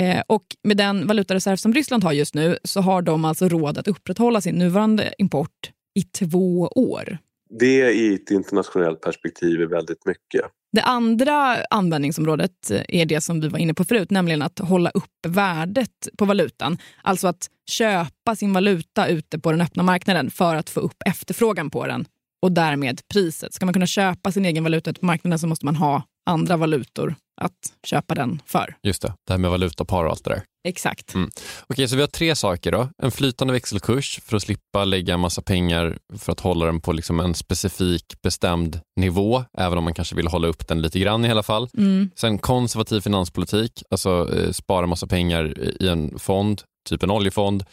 Eh, 0.00 0.22
och 0.26 0.44
med 0.62 0.76
den 0.76 1.06
valutareserv 1.06 1.56
som 1.56 1.74
Ryssland 1.74 2.04
har 2.04 2.12
just 2.12 2.34
nu 2.34 2.58
så 2.64 2.80
har 2.80 3.02
de 3.02 3.24
alltså 3.24 3.48
råd 3.48 3.78
att 3.78 3.88
upprätthålla 3.88 4.40
sin 4.40 4.54
nuvarande 4.54 5.14
import 5.18 5.70
i 5.94 6.02
två 6.02 6.68
år. 6.74 7.18
Det 7.58 7.92
i 7.92 8.14
ett 8.14 8.30
internationellt 8.30 9.00
perspektiv 9.00 9.60
är 9.60 9.66
väldigt 9.66 10.06
mycket. 10.06 10.50
Det 10.74 10.82
andra 10.82 11.64
användningsområdet 11.70 12.70
eh, 12.70 12.82
är 12.88 13.06
det 13.06 13.20
som 13.20 13.40
vi 13.40 13.48
var 13.48 13.58
inne 13.58 13.74
på 13.74 13.84
förut, 13.84 14.10
nämligen 14.10 14.42
att 14.42 14.58
hålla 14.58 14.90
upp 14.90 15.26
värdet 15.26 16.08
på 16.18 16.24
valutan. 16.24 16.78
Alltså 17.02 17.28
att 17.28 17.48
köpa 17.70 18.36
sin 18.36 18.52
valuta 18.52 19.06
ute 19.06 19.38
på 19.38 19.50
den 19.50 19.60
öppna 19.60 19.82
marknaden 19.82 20.30
för 20.30 20.54
att 20.54 20.70
få 20.70 20.80
upp 20.80 20.96
efterfrågan 21.06 21.70
på 21.70 21.86
den 21.86 22.04
och 22.42 22.52
därmed 22.52 23.00
priset. 23.12 23.54
Ska 23.54 23.66
man 23.66 23.72
kunna 23.72 23.86
köpa 23.86 24.32
sin 24.32 24.44
egen 24.44 24.64
valuta 24.64 24.90
ute 24.90 25.00
på 25.00 25.06
marknaden 25.06 25.38
så 25.38 25.46
måste 25.46 25.64
man 25.64 25.76
ha 25.76 26.02
andra 26.26 26.56
valutor 26.56 27.14
att 27.40 27.72
köpa 27.86 28.14
den 28.14 28.42
för. 28.46 28.76
Just 28.82 29.02
det, 29.02 29.14
det 29.26 29.32
här 29.32 29.38
med 29.38 29.50
valutapar 29.50 30.04
och 30.04 30.10
allt 30.10 30.24
det 30.24 30.30
där. 30.30 30.42
Exakt. 30.68 31.14
Mm. 31.14 31.30
Okej, 31.66 31.88
så 31.88 31.96
vi 31.96 32.02
har 32.02 32.08
tre 32.08 32.36
saker 32.36 32.72
då. 32.72 32.88
En 33.02 33.10
flytande 33.10 33.52
växelkurs 33.52 34.20
för 34.24 34.36
att 34.36 34.42
slippa 34.42 34.84
lägga 34.84 35.14
en 35.14 35.20
massa 35.20 35.42
pengar 35.42 35.98
för 36.18 36.32
att 36.32 36.40
hålla 36.40 36.66
den 36.66 36.80
på 36.80 36.92
liksom 36.92 37.20
en 37.20 37.34
specifik 37.34 38.22
bestämd 38.22 38.80
nivå, 38.96 39.44
även 39.58 39.78
om 39.78 39.84
man 39.84 39.94
kanske 39.94 40.14
vill 40.16 40.26
hålla 40.26 40.48
upp 40.48 40.68
den 40.68 40.82
lite 40.82 40.98
grann 40.98 41.24
i 41.24 41.30
alla 41.30 41.42
fall. 41.42 41.68
Mm. 41.76 42.10
Sen 42.16 42.38
konservativ 42.38 43.00
finanspolitik, 43.00 43.82
alltså 43.90 44.34
eh, 44.36 44.50
spara 44.50 44.86
massa 44.86 45.06
pengar 45.06 45.58
i 45.82 45.88
en 45.88 46.18
fond, 46.18 46.62
typ 46.88 47.02
en 47.02 47.10
oljefond. 47.10 47.64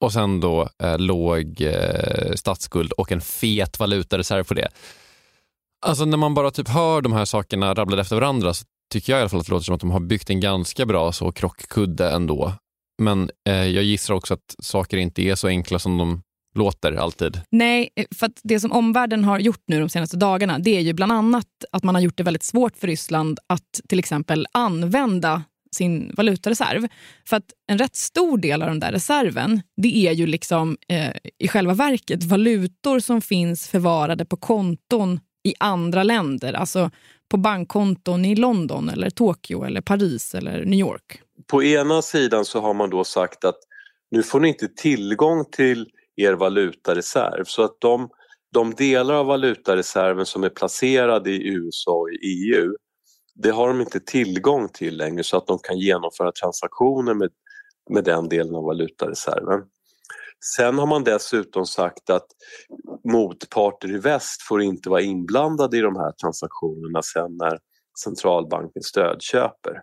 Och 0.00 0.12
sen 0.12 0.40
då 0.40 0.68
eh, 0.82 0.98
låg 0.98 1.60
eh, 1.60 2.32
statsskuld 2.34 2.92
och 2.92 3.12
en 3.12 3.20
fet 3.20 3.78
valutareserv 3.78 4.44
på 4.44 4.54
det. 4.54 4.68
Alltså 5.86 6.04
när 6.04 6.16
man 6.16 6.34
bara 6.34 6.50
typ 6.50 6.68
hör 6.68 7.00
de 7.00 7.12
här 7.12 7.24
sakerna 7.24 7.74
rabblade 7.74 8.02
efter 8.02 8.16
varandra 8.16 8.54
så 8.54 8.64
tycker 8.92 9.12
jag 9.12 9.18
i 9.18 9.20
alla 9.20 9.28
fall 9.28 9.40
att 9.40 9.46
det 9.46 9.52
låter 9.52 9.64
som 9.64 9.74
att 9.74 9.80
de 9.80 9.90
har 9.90 10.00
byggt 10.00 10.30
en 10.30 10.40
ganska 10.40 10.86
bra 10.86 11.12
så 11.12 11.32
krockkudde 11.32 12.10
ändå. 12.10 12.52
Men 13.02 13.30
eh, 13.48 13.54
jag 13.54 13.84
gissar 13.84 14.14
också 14.14 14.34
att 14.34 14.54
saker 14.62 14.96
inte 14.96 15.22
är 15.22 15.34
så 15.34 15.48
enkla 15.48 15.78
som 15.78 15.98
de 15.98 16.22
låter 16.56 16.92
alltid. 16.92 17.40
Nej, 17.50 17.90
eh, 17.96 18.06
för 18.14 18.30
det 18.42 18.60
som 18.60 18.72
omvärlden 18.72 19.24
har 19.24 19.38
gjort 19.38 19.62
nu 19.66 19.80
de 19.80 19.88
senaste 19.88 20.16
dagarna 20.16 20.58
det 20.58 20.76
är 20.76 20.80
ju 20.80 20.92
bland 20.92 21.12
annat 21.12 21.46
att 21.72 21.84
man 21.84 21.94
har 21.94 22.02
gjort 22.02 22.16
det 22.16 22.22
väldigt 22.22 22.42
svårt 22.42 22.76
för 22.76 22.86
Ryssland 22.86 23.38
att 23.46 23.80
till 23.88 23.98
exempel 23.98 24.46
använda 24.52 25.42
sin 25.76 26.12
valutareserv. 26.16 26.88
För 27.28 27.36
att 27.36 27.52
en 27.70 27.78
rätt 27.78 27.96
stor 27.96 28.38
del 28.38 28.62
av 28.62 28.68
den 28.68 28.80
där 28.80 28.92
reserven 28.92 29.62
det 29.76 29.96
är 29.96 30.12
ju 30.12 30.26
liksom 30.26 30.76
eh, 30.88 31.12
i 31.38 31.48
själva 31.48 31.74
verket 31.74 32.24
valutor 32.24 33.00
som 33.00 33.20
finns 33.20 33.68
förvarade 33.68 34.24
på 34.24 34.36
konton 34.36 35.20
i 35.48 35.54
andra 35.58 36.02
länder. 36.02 36.52
Alltså 36.52 36.90
på 37.28 37.36
bankkonton 37.36 38.24
i 38.24 38.36
London, 38.36 38.88
eller 38.88 39.10
Tokyo, 39.10 39.64
eller 39.64 39.80
Paris 39.80 40.34
eller 40.34 40.64
New 40.64 40.78
York. 40.78 41.20
På 41.46 41.62
ena 41.62 42.02
sidan 42.02 42.44
så 42.44 42.60
har 42.60 42.74
man 42.74 42.90
då 42.90 43.04
sagt 43.04 43.44
att 43.44 43.58
nu 44.10 44.22
får 44.22 44.40
ni 44.40 44.48
inte 44.48 44.68
tillgång 44.68 45.44
till 45.52 45.88
er 46.16 46.32
valutareserv 46.32 47.44
så 47.44 47.62
att 47.62 47.80
de, 47.80 48.08
de 48.52 48.74
delar 48.74 49.14
av 49.14 49.26
valutareserven 49.26 50.26
som 50.26 50.44
är 50.44 50.48
placerade 50.48 51.30
i 51.30 51.48
USA 51.48 51.92
och 51.92 52.10
i 52.10 52.16
EU 52.16 52.74
det 53.34 53.50
har 53.50 53.68
de 53.68 53.80
inte 53.80 54.00
tillgång 54.00 54.68
till 54.68 54.96
längre 54.96 55.24
så 55.24 55.36
att 55.36 55.46
de 55.46 55.58
kan 55.58 55.78
genomföra 55.78 56.32
transaktioner 56.32 57.14
med, 57.14 57.30
med 57.90 58.04
den 58.04 58.28
delen 58.28 58.54
av 58.54 58.64
valutareserven. 58.64 59.60
Sen 60.44 60.78
har 60.78 60.86
man 60.86 61.04
dessutom 61.04 61.66
sagt 61.66 62.10
att 62.10 62.26
motparter 63.12 63.94
i 63.94 63.98
väst 63.98 64.42
får 64.42 64.62
inte 64.62 64.90
vara 64.90 65.02
inblandade 65.02 65.78
i 65.78 65.80
de 65.80 65.96
här 65.96 66.12
transaktionerna 66.12 67.02
sen 67.02 67.36
när 67.36 67.58
centralbanken 68.04 68.82
stödköper. 68.82 69.80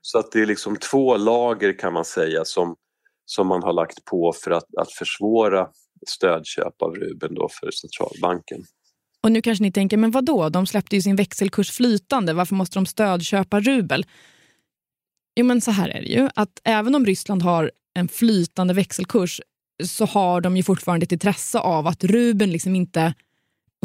Så 0.00 0.18
att 0.18 0.32
det 0.32 0.40
är 0.40 0.46
liksom 0.46 0.76
två 0.76 1.16
lager 1.16 1.78
kan 1.78 1.92
man 1.92 2.04
säga 2.04 2.44
som, 2.44 2.76
som 3.24 3.46
man 3.46 3.62
har 3.62 3.72
lagt 3.72 4.04
på 4.04 4.32
för 4.44 4.50
att, 4.50 4.74
att 4.78 4.92
försvåra 4.92 5.68
stödköp 6.08 6.82
av 6.82 6.94
rubeln 6.94 7.34
då 7.34 7.48
för 7.60 7.70
centralbanken. 7.70 8.64
Och 9.22 9.32
nu 9.32 9.42
kanske 9.42 9.64
ni 9.64 9.72
tänker, 9.72 9.96
men 9.96 10.10
vad 10.10 10.24
då? 10.24 10.48
De 10.48 10.66
släppte 10.66 10.96
ju 10.96 11.02
sin 11.02 11.16
växelkurs 11.16 11.70
flytande. 11.70 12.32
Varför 12.32 12.54
måste 12.54 12.78
de 12.78 12.86
stödköpa 12.86 13.60
rubel? 13.60 14.06
Jo, 15.34 15.46
men 15.46 15.60
så 15.60 15.70
här 15.70 15.88
är 15.88 16.00
det 16.00 16.08
ju. 16.08 16.28
Att 16.34 16.60
även 16.64 16.94
om 16.94 17.06
Ryssland 17.06 17.42
har 17.42 17.70
en 17.94 18.08
flytande 18.08 18.74
växelkurs 18.74 19.40
så 19.84 20.04
har 20.04 20.40
de 20.40 20.56
ju 20.56 20.62
fortfarande 20.62 21.04
ett 21.04 21.12
intresse 21.12 21.58
av 21.58 21.86
att 21.86 22.04
rubeln 22.04 22.52
liksom 22.52 22.76
inte 22.76 23.14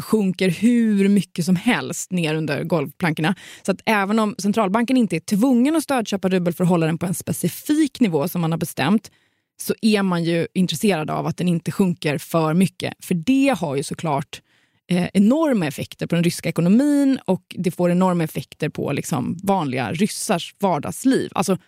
sjunker 0.02 0.50
hur 0.50 1.08
mycket 1.08 1.44
som 1.44 1.56
helst 1.56 2.12
ner 2.12 2.34
under 2.34 2.64
golvplankorna. 2.64 3.34
Så 3.62 3.72
att 3.72 3.80
även 3.86 4.18
om 4.18 4.34
centralbanken 4.38 4.96
inte 4.96 5.16
är 5.16 5.20
tvungen 5.20 5.76
att 5.76 5.82
stödköpa 5.82 6.28
rubel 6.28 6.54
för 6.54 6.64
att 6.64 6.70
hålla 6.70 6.86
den 6.86 6.98
på 6.98 7.06
en 7.06 7.14
specifik 7.14 8.00
nivå 8.00 8.28
som 8.28 8.40
man 8.40 8.52
har 8.52 8.58
bestämt 8.58 9.10
så 9.60 9.74
är 9.82 10.02
man 10.02 10.24
ju 10.24 10.46
intresserad 10.54 11.10
av 11.10 11.26
att 11.26 11.36
den 11.36 11.48
inte 11.48 11.70
sjunker 11.70 12.18
för 12.18 12.54
mycket. 12.54 12.94
För 13.00 13.14
det 13.14 13.56
har 13.58 13.76
ju 13.76 13.82
såklart 13.82 14.42
eh, 14.90 15.08
enorma 15.14 15.66
effekter 15.66 16.06
på 16.06 16.14
den 16.14 16.24
ryska 16.24 16.48
ekonomin 16.48 17.18
och 17.24 17.42
det 17.58 17.70
får 17.70 17.90
enorma 17.90 18.24
effekter 18.24 18.68
på 18.68 18.92
liksom, 18.92 19.38
vanliga 19.42 19.92
ryssars 19.92 20.54
vardagsliv. 20.58 21.30
Alltså, 21.34 21.58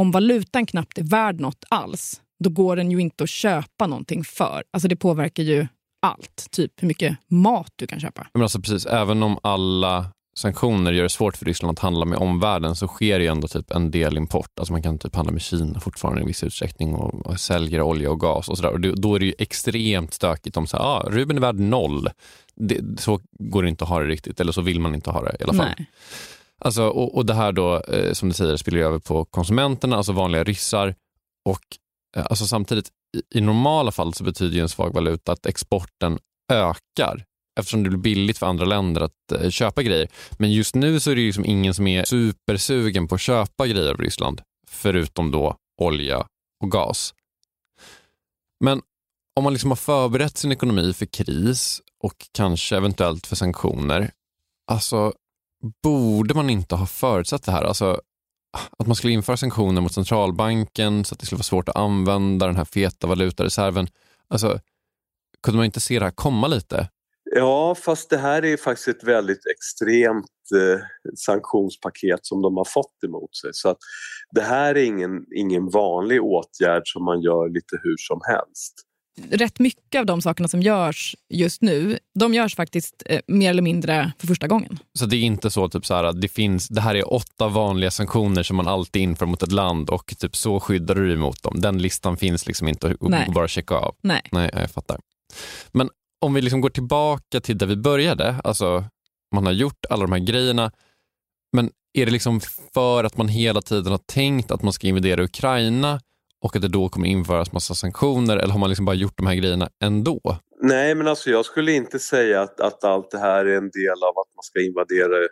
om 0.00 0.10
valutan 0.10 0.66
knappt 0.66 0.98
är 0.98 1.02
värd 1.02 1.40
något 1.40 1.64
alls, 1.68 2.20
då 2.44 2.50
går 2.50 2.76
den 2.76 2.90
ju 2.90 2.98
inte 2.98 3.24
att 3.24 3.30
köpa 3.30 3.86
någonting 3.86 4.24
för. 4.24 4.64
Alltså 4.72 4.88
det 4.88 4.96
påverkar 4.96 5.42
ju 5.42 5.66
allt. 6.02 6.46
Typ 6.50 6.82
hur 6.82 6.88
mycket 6.88 7.16
mat 7.30 7.72
du 7.76 7.86
kan 7.86 8.00
köpa. 8.00 8.26
Men 8.34 8.42
alltså 8.42 8.60
precis, 8.60 8.86
även 8.86 9.22
om 9.22 9.38
alla 9.42 10.06
sanktioner 10.36 10.92
gör 10.92 11.02
det 11.02 11.08
svårt 11.08 11.36
för 11.36 11.44
Ryssland 11.44 11.78
att 11.78 11.78
handla 11.78 12.04
med 12.04 12.18
omvärlden 12.18 12.76
så 12.76 12.88
sker 12.88 13.20
ju 13.20 13.26
ändå 13.26 13.48
typ 13.48 13.70
en 13.70 13.90
del 13.90 14.16
import. 14.16 14.58
Alltså 14.58 14.72
man 14.72 14.82
kan 14.82 14.98
typ 14.98 15.14
handla 15.14 15.32
med 15.32 15.42
Kina 15.42 15.80
fortfarande 15.80 16.22
i 16.22 16.24
viss 16.24 16.44
utsträckning 16.44 16.94
och, 16.94 17.26
och 17.26 17.40
säljer 17.40 17.82
olja 17.82 18.10
och 18.10 18.20
gas 18.20 18.48
och 18.48 18.56
sådär. 18.56 18.72
Och 18.72 18.80
då 18.80 19.14
är 19.14 19.18
det 19.18 19.26
ju 19.26 19.34
extremt 19.38 20.14
stökigt 20.14 20.56
om 20.56 20.66
så 20.66 20.76
här, 20.76 20.84
ah, 20.84 21.06
Ruben 21.10 21.36
är 21.36 21.40
värd 21.40 21.58
noll. 21.58 22.08
Det, 22.54 23.00
så 23.00 23.20
går 23.32 23.62
det 23.62 23.68
inte 23.68 23.84
att 23.84 23.90
ha 23.90 24.00
det 24.00 24.06
riktigt, 24.06 24.40
eller 24.40 24.52
så 24.52 24.60
vill 24.62 24.80
man 24.80 24.94
inte 24.94 25.10
ha 25.10 25.22
det 25.22 25.36
i 25.40 25.42
alla 25.42 25.54
fall. 25.54 25.74
Nej. 25.78 25.86
Alltså, 26.60 26.82
och, 26.82 27.16
och 27.16 27.26
det 27.26 27.34
här 27.34 27.52
då, 27.52 27.80
eh, 27.80 28.12
som 28.12 28.28
du 28.28 28.34
säger, 28.34 28.56
spiller 28.56 28.78
över 28.78 28.98
på 28.98 29.24
konsumenterna, 29.24 29.96
alltså 29.96 30.12
vanliga 30.12 30.44
ryssar. 30.44 30.94
Och 31.44 31.64
eh, 32.16 32.26
alltså 32.30 32.46
samtidigt, 32.46 32.88
i, 33.16 33.38
i 33.38 33.40
normala 33.40 33.92
fall 33.92 34.14
så 34.14 34.24
betyder 34.24 34.56
ju 34.56 34.62
en 34.62 34.68
svag 34.68 34.94
valuta 34.94 35.32
att 35.32 35.46
exporten 35.46 36.18
ökar 36.52 37.24
eftersom 37.60 37.82
det 37.82 37.90
blir 37.90 37.98
billigt 37.98 38.38
för 38.38 38.46
andra 38.46 38.64
länder 38.64 39.00
att 39.00 39.32
eh, 39.32 39.50
köpa 39.50 39.82
grejer. 39.82 40.08
Men 40.38 40.52
just 40.52 40.74
nu 40.74 41.00
så 41.00 41.10
är 41.10 41.14
det 41.14 41.20
ju 41.20 41.26
liksom 41.26 41.44
ingen 41.44 41.74
som 41.74 41.86
är 41.86 42.04
supersugen 42.04 43.08
på 43.08 43.14
att 43.14 43.20
köpa 43.20 43.66
grejer 43.66 43.90
av 43.90 43.96
Ryssland, 43.96 44.42
förutom 44.68 45.30
då 45.30 45.56
olja 45.82 46.26
och 46.62 46.70
gas. 46.70 47.14
Men 48.64 48.82
om 49.36 49.44
man 49.44 49.52
liksom 49.52 49.70
har 49.70 49.76
förberett 49.76 50.38
sin 50.38 50.52
ekonomi 50.52 50.92
för 50.92 51.06
kris 51.06 51.82
och 52.02 52.26
kanske 52.32 52.76
eventuellt 52.76 53.26
för 53.26 53.36
sanktioner, 53.36 54.10
alltså 54.66 55.12
borde 55.82 56.34
man 56.34 56.50
inte 56.50 56.74
ha 56.74 56.86
förutsett 56.86 57.42
det 57.42 57.52
här? 57.52 57.64
Alltså, 57.64 58.00
att 58.78 58.86
man 58.86 58.96
skulle 58.96 59.12
införa 59.12 59.36
sanktioner 59.36 59.80
mot 59.80 59.94
centralbanken 59.94 61.04
så 61.04 61.14
att 61.14 61.18
det 61.18 61.26
skulle 61.26 61.38
vara 61.38 61.42
svårt 61.42 61.68
att 61.68 61.76
använda 61.76 62.46
den 62.46 62.56
här 62.56 62.64
feta 62.64 63.06
valutareserven. 63.06 63.88
Alltså, 64.28 64.60
kunde 65.42 65.56
man 65.56 65.64
inte 65.64 65.80
se 65.80 65.98
det 65.98 66.04
här 66.04 66.12
komma 66.12 66.46
lite? 66.46 66.88
Ja, 67.34 67.74
fast 67.74 68.10
det 68.10 68.18
här 68.18 68.44
är 68.44 68.56
faktiskt 68.56 68.88
ett 68.88 69.04
väldigt 69.04 69.42
extremt 69.46 70.26
eh, 70.54 70.80
sanktionspaket 71.16 72.20
som 72.22 72.42
de 72.42 72.56
har 72.56 72.64
fått 72.64 73.04
emot 73.04 73.36
sig. 73.36 73.50
Så 73.52 73.68
att 73.68 73.78
det 74.34 74.40
här 74.40 74.74
är 74.74 74.84
ingen, 74.84 75.26
ingen 75.36 75.70
vanlig 75.70 76.22
åtgärd 76.22 76.82
som 76.84 77.04
man 77.04 77.20
gör 77.20 77.48
lite 77.48 77.76
hur 77.82 77.96
som 77.98 78.20
helst. 78.28 78.74
Rätt 79.30 79.58
mycket 79.58 79.98
av 79.98 80.06
de 80.06 80.22
sakerna 80.22 80.48
som 80.48 80.62
görs 80.62 81.16
just 81.28 81.62
nu, 81.62 81.98
de 82.18 82.34
görs 82.34 82.56
faktiskt 82.56 83.02
eh, 83.06 83.20
mer 83.26 83.50
eller 83.50 83.62
mindre 83.62 84.12
för 84.18 84.26
första 84.26 84.46
gången. 84.46 84.78
Så 84.98 85.06
det 85.06 85.16
är 85.16 85.20
inte 85.20 85.50
så 85.50 85.68
typ 85.68 85.86
så 85.86 85.94
här, 85.94 86.04
att 86.04 86.20
det 86.20 86.28
finns, 86.28 86.68
det 86.68 86.80
här 86.80 86.94
är 86.94 87.12
åtta 87.12 87.48
vanliga 87.48 87.90
sanktioner 87.90 88.42
som 88.42 88.56
man 88.56 88.68
alltid 88.68 89.02
inför 89.02 89.26
mot 89.26 89.42
ett 89.42 89.52
land 89.52 89.90
och 89.90 90.14
typ 90.18 90.36
så 90.36 90.60
skyddar 90.60 90.94
du 90.94 91.08
dig 91.08 91.16
mot 91.16 91.42
dem. 91.42 91.60
Den 91.60 91.82
listan 91.82 92.16
finns 92.16 92.46
liksom 92.46 92.68
inte 92.68 92.86
att 92.86 93.00
Nej. 93.00 93.28
bara 93.34 93.48
checka 93.48 93.74
av. 93.74 93.94
Nej. 94.02 94.22
Nej, 94.32 94.50
jag 94.52 94.70
fattar. 94.70 95.00
Men 95.72 95.90
om 96.20 96.34
vi 96.34 96.42
liksom 96.42 96.60
går 96.60 96.70
tillbaka 96.70 97.40
till 97.40 97.58
där 97.58 97.66
vi 97.66 97.76
började, 97.76 98.36
alltså 98.44 98.84
man 99.34 99.46
har 99.46 99.52
gjort 99.52 99.86
alla 99.90 100.02
de 100.02 100.12
här 100.12 100.18
grejerna, 100.18 100.72
men 101.52 101.70
är 101.92 102.06
det 102.06 102.12
liksom 102.12 102.40
för 102.74 103.04
att 103.04 103.16
man 103.16 103.28
hela 103.28 103.62
tiden 103.62 103.92
har 103.92 103.98
tänkt 103.98 104.50
att 104.50 104.62
man 104.62 104.72
ska 104.72 104.86
invadera 104.86 105.22
Ukraina 105.22 106.00
och 106.40 106.56
att 106.56 106.62
det 106.62 106.68
då 106.68 106.88
kommer 106.88 107.08
införas 107.08 107.52
massa 107.52 107.74
sanktioner 107.74 108.36
eller 108.36 108.52
har 108.52 108.60
man 108.60 108.68
liksom 108.68 108.84
bara 108.84 108.96
gjort 108.96 109.16
de 109.16 109.26
här 109.26 109.34
grejerna 109.34 109.68
ändå? 109.82 110.20
Nej, 110.62 110.94
men 110.94 111.08
alltså 111.08 111.30
jag 111.30 111.44
skulle 111.44 111.72
inte 111.72 111.98
säga 111.98 112.42
att, 112.42 112.60
att 112.60 112.84
allt 112.84 113.10
det 113.10 113.18
här 113.18 113.44
är 113.44 113.56
en 113.56 113.70
del 113.70 114.02
av 114.02 114.18
att 114.18 114.34
man 114.36 114.42
ska 114.42 114.60
invadera 114.60 115.28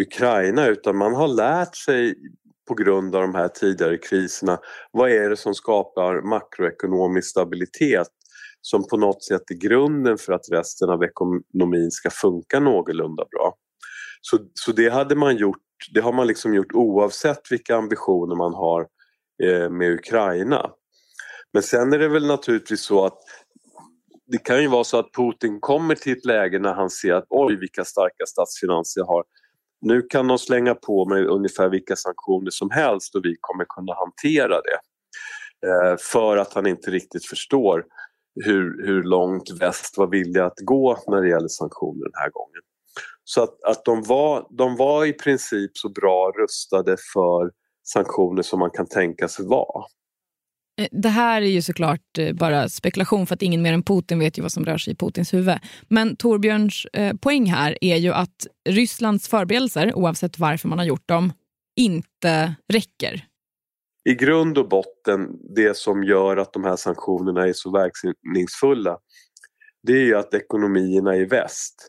Ukraina 0.00 0.66
utan 0.66 0.96
man 0.96 1.14
har 1.14 1.28
lärt 1.28 1.76
sig 1.76 2.14
på 2.68 2.74
grund 2.74 3.16
av 3.16 3.22
de 3.22 3.34
här 3.34 3.48
tidigare 3.48 3.98
kriserna 3.98 4.58
vad 4.92 5.10
är 5.10 5.30
det 5.30 5.36
som 5.36 5.54
skapar 5.54 6.22
makroekonomisk 6.28 7.30
stabilitet 7.30 8.08
som 8.60 8.86
på 8.88 8.96
något 8.96 9.24
sätt 9.24 9.50
är 9.50 9.54
grunden 9.54 10.18
för 10.18 10.32
att 10.32 10.48
resten 10.52 10.90
av 10.90 11.04
ekonomin 11.04 11.90
ska 11.90 12.10
funka 12.10 12.60
någorlunda 12.60 13.24
bra. 13.30 13.54
Så, 14.20 14.38
så 14.54 14.72
det 14.72 14.88
hade 14.88 15.16
man 15.16 15.36
gjort, 15.36 15.58
det 15.94 16.00
har 16.00 16.12
man 16.12 16.26
liksom 16.26 16.54
gjort 16.54 16.72
oavsett 16.72 17.52
vilka 17.52 17.76
ambitioner 17.76 18.36
man 18.36 18.54
har 18.54 18.80
eh, 18.80 18.86
Eh, 19.42 19.70
med 19.70 19.92
Ukraina. 19.92 20.70
Men 21.52 21.62
sen 21.62 21.92
är 21.92 21.98
det 21.98 22.08
väl 22.08 22.26
naturligtvis 22.26 22.80
så 22.80 23.06
att 23.06 23.18
det 24.26 24.38
kan 24.38 24.62
ju 24.62 24.68
vara 24.68 24.84
så 24.84 24.98
att 24.98 25.12
Putin 25.12 25.60
kommer 25.60 25.94
till 25.94 26.12
ett 26.12 26.24
läge 26.24 26.58
när 26.58 26.74
han 26.74 26.90
ser 26.90 27.12
att 27.12 27.26
oj 27.28 27.56
vilka 27.56 27.84
starka 27.84 28.26
statsfinanser 28.26 29.00
jag 29.00 29.06
har. 29.06 29.24
Nu 29.80 30.02
kan 30.02 30.28
de 30.28 30.38
slänga 30.38 30.74
på 30.74 31.08
mig 31.08 31.24
ungefär 31.24 31.68
vilka 31.68 31.96
sanktioner 31.96 32.50
som 32.50 32.70
helst 32.70 33.14
och 33.14 33.24
vi 33.24 33.36
kommer 33.40 33.64
kunna 33.64 33.94
hantera 33.94 34.60
det. 34.60 34.78
Eh, 35.68 35.96
för 36.12 36.36
att 36.36 36.54
han 36.54 36.66
inte 36.66 36.90
riktigt 36.90 37.26
förstår 37.26 37.84
hur, 38.44 38.86
hur 38.86 39.02
långt 39.02 39.50
väst 39.60 39.98
var 39.98 40.06
villiga 40.06 40.46
att 40.46 40.58
gå 40.64 40.98
när 41.06 41.22
det 41.22 41.28
gäller 41.28 41.48
sanktioner 41.48 42.04
den 42.04 42.22
här 42.22 42.30
gången. 42.30 42.62
Så 43.24 43.42
att, 43.42 43.62
att 43.62 43.84
de, 43.84 44.02
var, 44.02 44.46
de 44.50 44.76
var 44.76 45.04
i 45.04 45.12
princip 45.12 45.70
så 45.78 45.88
bra 45.88 46.30
rustade 46.30 46.96
för 47.12 47.50
sanktioner 47.92 48.42
som 48.42 48.58
man 48.58 48.70
kan 48.70 48.86
tänka 48.86 49.28
sig 49.28 49.46
vara. 49.46 49.84
Eh, 50.80 50.88
Det 50.92 51.08
här 51.08 51.42
är 51.42 51.46
ju 51.46 51.62
såklart 51.62 52.18
eh, 52.18 52.32
bara 52.32 52.68
spekulation 52.68 53.26
för 53.26 53.34
att 53.34 53.42
ingen 53.42 53.62
mer 53.62 53.72
än 53.72 53.82
Putin 53.82 54.18
vet 54.18 54.38
ju 54.38 54.42
vad 54.42 54.52
som 54.52 54.64
rör 54.64 54.78
sig 54.78 54.92
i 54.92 54.96
Putins 54.96 55.34
huvud. 55.34 55.58
Men 55.88 56.16
Torbjörns 56.16 56.86
eh, 56.92 57.16
poäng 57.16 57.46
här 57.46 57.78
är 57.80 57.96
ju 57.96 58.12
att 58.12 58.46
Rysslands 58.68 59.28
förberedelser, 59.28 59.94
oavsett 59.94 60.38
varför 60.38 60.68
man 60.68 60.78
har 60.78 60.86
gjort 60.86 61.08
dem, 61.08 61.32
inte 61.76 62.54
räcker. 62.72 63.26
I 64.04 64.14
grund 64.14 64.58
och 64.58 64.68
botten, 64.68 65.28
det 65.56 65.76
som 65.76 66.04
gör 66.04 66.36
att 66.36 66.52
de 66.52 66.64
här 66.64 66.76
sanktionerna 66.76 67.48
är 67.48 67.52
så 67.52 67.70
verkningsfulla 67.70 68.98
det 69.82 69.92
är 69.92 70.04
ju 70.04 70.16
att 70.16 70.34
ekonomierna 70.34 71.16
i 71.16 71.24
väst 71.24 71.88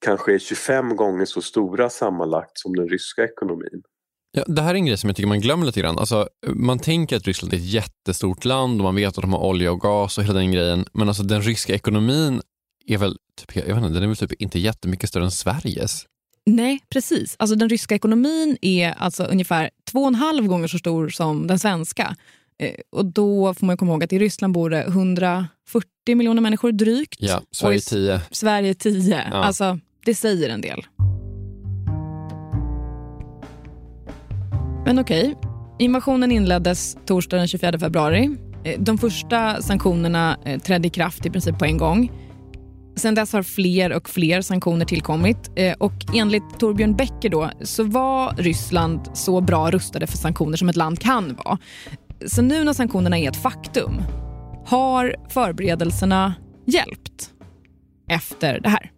kanske 0.00 0.34
är 0.34 0.38
25 0.38 0.96
gånger 0.96 1.24
så 1.24 1.42
stora 1.42 1.90
sammanlagt 1.90 2.58
som 2.58 2.76
den 2.76 2.88
ryska 2.88 3.24
ekonomin. 3.24 3.82
Ja, 4.32 4.44
det 4.46 4.62
här 4.62 4.70
är 4.70 4.74
en 4.74 4.86
grej 4.86 4.98
som 4.98 5.08
jag 5.08 5.16
tycker 5.16 5.28
man 5.28 5.40
glömmer 5.40 5.66
lite 5.66 5.80
grann. 5.80 5.98
Alltså, 5.98 6.28
man 6.46 6.78
tänker 6.78 7.16
att 7.16 7.24
Ryssland 7.24 7.52
är 7.52 7.56
ett 7.56 7.64
jättestort 7.64 8.44
land 8.44 8.80
och 8.80 8.84
man 8.84 8.94
vet 8.94 9.18
att 9.18 9.22
de 9.22 9.32
har 9.32 9.40
olja 9.40 9.72
och 9.72 9.80
gas 9.80 10.18
och 10.18 10.24
hela 10.24 10.34
den 10.34 10.52
grejen. 10.52 10.84
Men 10.92 11.08
alltså, 11.08 11.22
den 11.22 11.42
ryska 11.42 11.74
ekonomin 11.74 12.40
är 12.86 12.98
väl, 12.98 13.16
typ, 13.40 13.56
jag 13.56 13.74
vet 13.74 13.84
inte, 13.84 13.88
den 13.88 14.02
är 14.02 14.06
väl 14.06 14.16
typ 14.16 14.32
inte 14.32 14.58
jättemycket 14.58 15.08
större 15.08 15.24
än 15.24 15.30
Sveriges. 15.30 16.04
Nej, 16.46 16.80
precis. 16.90 17.36
Alltså, 17.38 17.56
den 17.56 17.68
ryska 17.68 17.94
ekonomin 17.94 18.56
är 18.62 18.94
alltså 18.98 19.24
ungefär 19.24 19.70
två 19.90 20.00
och 20.00 20.08
en 20.08 20.14
halv 20.14 20.46
gånger 20.46 20.68
så 20.68 20.78
stor 20.78 21.08
som 21.08 21.46
den 21.46 21.58
svenska. 21.58 22.16
Eh, 22.62 22.74
och 22.92 23.04
Då 23.04 23.54
får 23.54 23.66
man 23.66 23.76
komma 23.76 23.92
ihåg 23.92 24.04
att 24.04 24.12
i 24.12 24.18
Ryssland 24.18 24.54
bor 24.54 24.70
det 24.70 24.82
140 24.82 26.16
miljoner 26.16 26.42
människor 26.42 26.72
drygt. 26.72 27.16
Ja, 27.18 27.42
Sverige 27.50 27.76
Och 27.76 27.76
i 27.76 27.80
10. 27.80 28.20
Sverige 28.30 28.74
10. 28.74 29.24
Ja. 29.30 29.36
Alltså, 29.36 29.78
det 30.04 30.14
säger 30.14 30.48
en 30.48 30.60
del. 30.60 30.86
Men 34.88 34.98
okej, 34.98 35.36
invasionen 35.78 36.32
inleddes 36.32 36.96
torsdagen 37.06 37.40
den 37.40 37.48
24 37.48 37.78
februari. 37.78 38.36
Eh, 38.64 38.80
de 38.80 38.98
första 38.98 39.62
sanktionerna 39.62 40.38
eh, 40.44 40.60
trädde 40.60 40.88
i 40.88 40.90
kraft 40.90 41.26
i 41.26 41.30
princip 41.30 41.58
på 41.58 41.64
en 41.64 41.78
gång. 41.78 42.12
Sen 42.96 43.14
dess 43.14 43.32
har 43.32 43.42
fler 43.42 43.92
och 43.92 44.08
fler 44.08 44.40
sanktioner 44.42 44.84
tillkommit. 44.84 45.50
Eh, 45.56 45.74
och 45.78 45.92
enligt 46.14 46.58
Torbjörn 46.58 46.96
Becker 46.96 47.28
då, 47.28 47.50
så 47.62 47.84
var 47.84 48.34
Ryssland 48.36 49.00
så 49.14 49.40
bra 49.40 49.70
rustade 49.70 50.06
för 50.06 50.16
sanktioner 50.16 50.56
som 50.56 50.68
ett 50.68 50.76
land 50.76 51.00
kan 51.00 51.34
vara. 51.44 51.58
Så 52.26 52.42
nu 52.42 52.64
när 52.64 52.72
sanktionerna 52.72 53.18
är 53.18 53.28
ett 53.28 53.42
faktum, 53.42 54.02
har 54.66 55.14
förberedelserna 55.28 56.34
hjälpt 56.66 57.30
efter 58.10 58.60
det 58.60 58.68
här? 58.68 58.97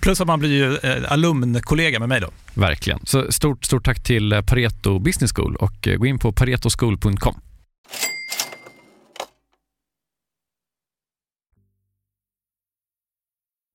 Plus 0.00 0.20
att 0.20 0.26
man 0.26 0.38
blir 0.38 0.50
ju 0.50 0.76
eh, 0.76 1.12
alumnkollega 1.12 2.00
med 2.00 2.08
mig 2.08 2.20
då. 2.20 2.28
Verkligen. 2.54 3.00
Så 3.04 3.32
stort, 3.32 3.64
stort 3.64 3.84
tack 3.84 4.02
till 4.02 4.32
eh, 4.32 4.40
Pareto 4.40 4.98
Business 4.98 5.32
School 5.32 5.56
och 5.56 5.88
eh, 5.88 5.96
gå 5.96 6.06
in 6.06 6.18
på 6.18 6.32
paretoschool.com. 6.32 7.40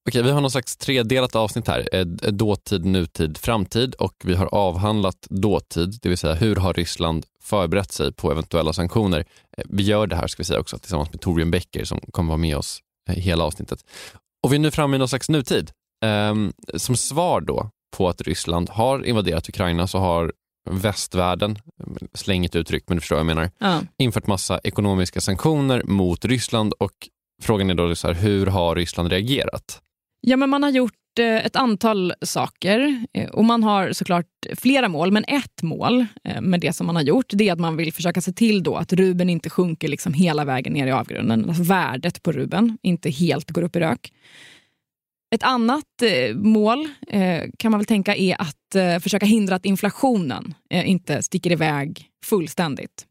Okej, 0.10 0.24
vi 0.24 0.32
har 0.32 0.42
någon 0.42 0.52
slags 0.52 0.78
tredelat 0.78 1.36
avsnitt 1.36 1.68
här. 1.68 2.06
Dåtid, 2.32 2.86
nutid, 2.86 3.38
framtid 3.38 3.94
och 3.94 4.14
vi 4.24 4.36
har 4.36 4.46
avhandlat 4.46 5.28
dåtid, 5.30 6.00
det 6.02 6.10
vill 6.10 6.18
säga 6.18 6.34
hur 6.34 6.56
har 6.56 6.74
Ryssland 6.74 7.26
förberett 7.42 7.92
sig 7.92 8.14
på 8.14 8.32
eventuella 8.32 8.74
sanktioner. 8.74 9.26
Vi 9.66 9.84
gör 9.84 10.08
det 10.08 10.16
här 10.16 10.28
ska 10.28 10.40
vi 10.40 10.46
säga 10.46 10.60
också 10.60 10.78
tillsammans 10.78 11.12
med 11.12 11.22
Torbjörn 11.22 11.52
Becker 11.52 11.86
som 11.86 12.00
kommer 12.12 12.28
vara 12.28 12.38
med 12.38 12.58
oss 12.58 12.80
i 13.12 13.20
hela 13.20 13.44
avsnittet. 13.44 13.80
Och 14.44 14.52
vi 14.52 14.56
är 14.56 14.60
nu 14.60 14.72
framme 14.72 14.96
i 14.96 15.00
någon 15.00 15.08
slags 15.08 15.30
nutid. 15.30 15.72
Um, 16.06 16.54
som 16.76 16.98
svar 16.98 17.42
då 17.42 17.70
på 17.98 18.10
att 18.10 18.22
Ryssland 18.22 18.70
har 18.70 19.06
invaderat 19.06 19.50
Ukraina 19.50 19.88
så 19.88 19.98
har 19.98 20.34
västvärlden, 20.70 21.58
slängigt 22.14 22.56
uttryck 22.56 22.84
men 22.88 22.98
du 22.98 23.02
förstår 23.02 23.16
vad 23.16 23.20
jag 23.20 23.36
menar, 23.36 23.52
ja. 23.58 23.82
infört 23.98 24.28
massa 24.28 24.60
ekonomiska 24.64 25.22
sanktioner 25.22 25.84
mot 25.84 26.26
Ryssland 26.26 26.74
och 26.74 26.92
frågan 27.44 27.70
är 27.70 27.74
då 27.74 27.96
så 27.96 28.08
här, 28.08 28.14
hur 28.14 28.46
har 28.46 28.76
Ryssland 28.76 29.10
reagerat? 29.10 29.82
Ja, 30.22 30.38
men 30.38 30.50
man 30.50 30.64
har 30.64 30.70
gjort 30.70 30.94
eh, 31.20 31.46
ett 31.46 31.56
antal 31.56 32.14
saker 32.22 33.06
eh, 33.14 33.30
och 33.30 33.46
man 33.46 33.64
har 33.64 33.92
såklart 33.92 34.26
flera 34.56 34.90
mål, 34.90 35.12
men 35.12 35.26
ett 35.28 35.64
mål 35.64 36.06
eh, 36.24 36.42
med 36.42 36.60
det 36.60 36.74
som 36.74 36.88
man 36.88 36.96
har 36.96 37.04
gjort 37.04 37.26
det 37.30 37.50
är 37.50 37.54
att 37.54 37.60
man 37.60 37.78
vill 37.78 37.94
försöka 37.94 38.22
se 38.22 38.34
till 38.34 38.64
då 38.64 38.76
att 38.76 38.94
ruben 38.94 39.30
inte 39.30 39.50
sjunker 39.50 39.88
liksom 39.88 40.14
hela 40.14 40.46
vägen 40.46 40.74
ner 40.74 40.88
i 40.88 40.92
avgrunden. 40.92 41.46
Alltså 41.48 41.64
värdet 41.64 42.24
på 42.24 42.32
ruben 42.32 42.78
inte 42.82 43.10
helt 43.10 43.52
går 43.52 43.62
upp 43.62 43.76
i 43.76 43.80
rök. 43.80 44.12
Ett 45.36 45.44
annat 45.44 46.02
eh, 46.02 46.36
mål 46.36 46.88
eh, 47.08 47.44
kan 47.60 47.72
man 47.72 47.80
väl 47.80 47.86
tänka 47.86 48.16
är 48.16 48.42
att 48.42 48.76
eh, 48.76 49.00
försöka 49.00 49.26
hindra 49.26 49.56
att 49.56 49.66
inflationen 49.66 50.54
eh, 50.70 50.90
inte 50.90 51.24
sticker 51.24 51.52
iväg 51.52 52.06
fullständigt. 52.26 53.06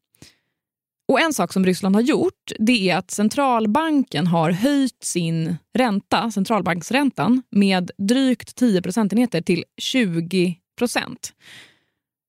Och 1.09 1.20
En 1.20 1.33
sak 1.33 1.52
som 1.52 1.66
Ryssland 1.66 1.94
har 1.94 2.02
gjort 2.02 2.52
det 2.59 2.90
är 2.90 2.96
att 2.96 3.11
centralbanken 3.11 4.26
har 4.26 4.50
höjt 4.50 5.02
sin 5.02 5.57
ränta, 5.79 6.31
centralbanksräntan 6.31 7.42
med 7.50 7.90
drygt 7.98 8.57
10 8.57 8.83
procentenheter 8.83 9.40
till 9.40 9.64
20 9.79 10.57
procent. 10.79 11.33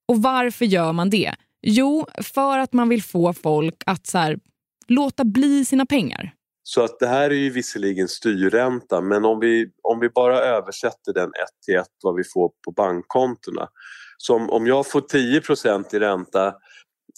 Och 0.08 0.22
varför 0.22 0.66
gör 0.66 0.94
man 0.94 1.10
det? 1.10 1.36
Jo, 1.62 2.08
för 2.18 2.58
att 2.58 2.74
man 2.74 2.90
vill 2.90 3.04
få 3.04 3.34
folk 3.34 3.76
att 3.86 4.08
så 4.08 4.18
här, 4.18 4.40
låta 4.88 5.26
bli 5.26 5.66
sina 5.66 5.86
pengar. 5.86 6.34
Så 6.70 6.84
att 6.84 7.00
det 7.00 7.08
här 7.08 7.30
är 7.30 7.36
ju 7.36 7.50
visserligen 7.50 8.08
styrränta 8.08 9.02
men 9.02 9.26
om 9.26 9.40
vi, 9.40 9.72
om 9.84 10.00
vi 10.00 10.10
bara 10.10 10.40
översätter 10.40 11.14
den 11.14 11.30
ett 11.30 11.64
till 11.66 11.76
ett 11.76 11.88
vad 12.04 12.16
vi 12.16 12.24
får 12.24 12.52
på 12.66 12.72
bankkontona. 12.72 13.70
Så 14.18 14.36
om, 14.36 14.50
om 14.50 14.68
jag 14.68 14.88
får 14.88 15.02
10% 15.02 15.96
i 15.96 16.00
ränta 16.00 16.56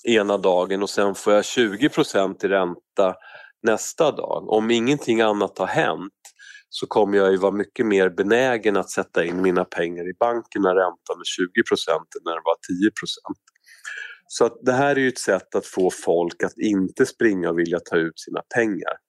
ena 0.07 0.37
dagen 0.37 0.83
och 0.83 0.89
sen 0.89 1.15
får 1.15 1.33
jag 1.33 1.41
20% 1.41 2.45
i 2.45 2.47
ränta 2.47 3.15
nästa 3.63 4.11
dag. 4.11 4.49
Om 4.49 4.71
ingenting 4.71 5.21
annat 5.21 5.57
har 5.57 5.67
hänt 5.67 6.13
så 6.69 6.87
kommer 6.87 7.17
jag 7.17 7.31
ju 7.31 7.37
vara 7.37 7.51
mycket 7.51 7.85
mer 7.85 8.09
benägen 8.09 8.77
att 8.77 8.89
sätta 8.89 9.25
in 9.25 9.41
mina 9.41 9.65
pengar 9.65 10.09
i 10.09 10.13
banken 10.19 10.61
när 10.61 10.75
räntan 10.75 11.19
är 11.19 11.25
20 11.25 11.47
än 11.91 12.01
när 12.25 12.31
det 12.31 12.41
var 12.45 12.55
10% 12.55 12.91
Så 14.27 14.45
att 14.45 14.57
det 14.61 14.73
här 14.73 14.95
är 14.95 14.99
ju 14.99 15.07
ett 15.07 15.19
sätt 15.19 15.55
att 15.55 15.65
få 15.65 15.91
folk 15.91 16.43
att 16.43 16.57
inte 16.57 17.05
springa 17.05 17.49
och 17.49 17.59
vilja 17.59 17.79
ta 17.79 17.97
ut 17.97 18.19
sina 18.19 18.41
pengar. 18.55 19.08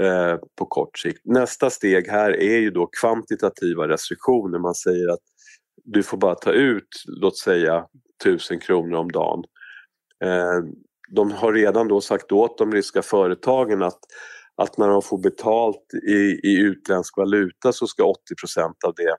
Eh, 0.00 0.36
på 0.58 0.66
kort 0.66 0.98
sikt. 0.98 1.20
Nästa 1.24 1.70
steg 1.70 2.08
här 2.08 2.40
är 2.40 2.58
ju 2.58 2.70
då 2.70 2.86
kvantitativa 3.00 3.88
restriktioner. 3.88 4.58
Man 4.58 4.74
säger 4.74 5.08
att 5.08 5.22
du 5.84 6.02
får 6.02 6.16
bara 6.16 6.34
ta 6.34 6.52
ut, 6.52 6.88
låt 7.06 7.38
säga, 7.38 7.86
1000 8.24 8.60
kronor 8.60 8.98
om 8.98 9.12
dagen. 9.12 9.44
Eh, 10.24 10.62
de 11.08 11.30
har 11.30 11.52
redan 11.52 11.88
då 11.88 12.00
sagt 12.00 12.32
åt 12.32 12.58
de 12.58 12.72
ryska 12.72 13.02
företagen 13.02 13.82
att, 13.82 13.98
att 14.56 14.78
när 14.78 14.88
de 14.88 15.02
får 15.02 15.18
betalt 15.18 15.94
i, 16.08 16.40
i 16.42 16.60
utländsk 16.60 17.16
valuta 17.16 17.72
så 17.72 17.86
ska 17.86 18.02
80% 18.02 18.14
av 18.86 18.94
det 18.96 19.16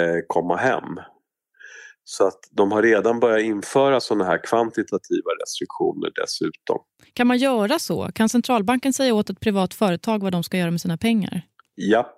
eh, 0.00 0.20
komma 0.26 0.56
hem. 0.56 0.96
Så 2.10 2.26
att 2.26 2.38
de 2.50 2.72
har 2.72 2.82
redan 2.82 3.20
börjat 3.20 3.44
införa 3.44 4.00
sådana 4.00 4.24
här 4.24 4.44
kvantitativa 4.44 5.30
restriktioner 5.42 6.10
dessutom. 6.22 6.78
Kan 7.12 7.26
man 7.26 7.38
göra 7.38 7.78
så? 7.78 8.10
Kan 8.12 8.28
centralbanken 8.28 8.92
säga 8.92 9.14
åt 9.14 9.30
ett 9.30 9.40
privat 9.40 9.74
företag 9.74 10.22
vad 10.22 10.32
de 10.32 10.42
ska 10.42 10.58
göra 10.58 10.70
med 10.70 10.80
sina 10.80 10.96
pengar? 10.96 11.42
Japp. 11.76 12.16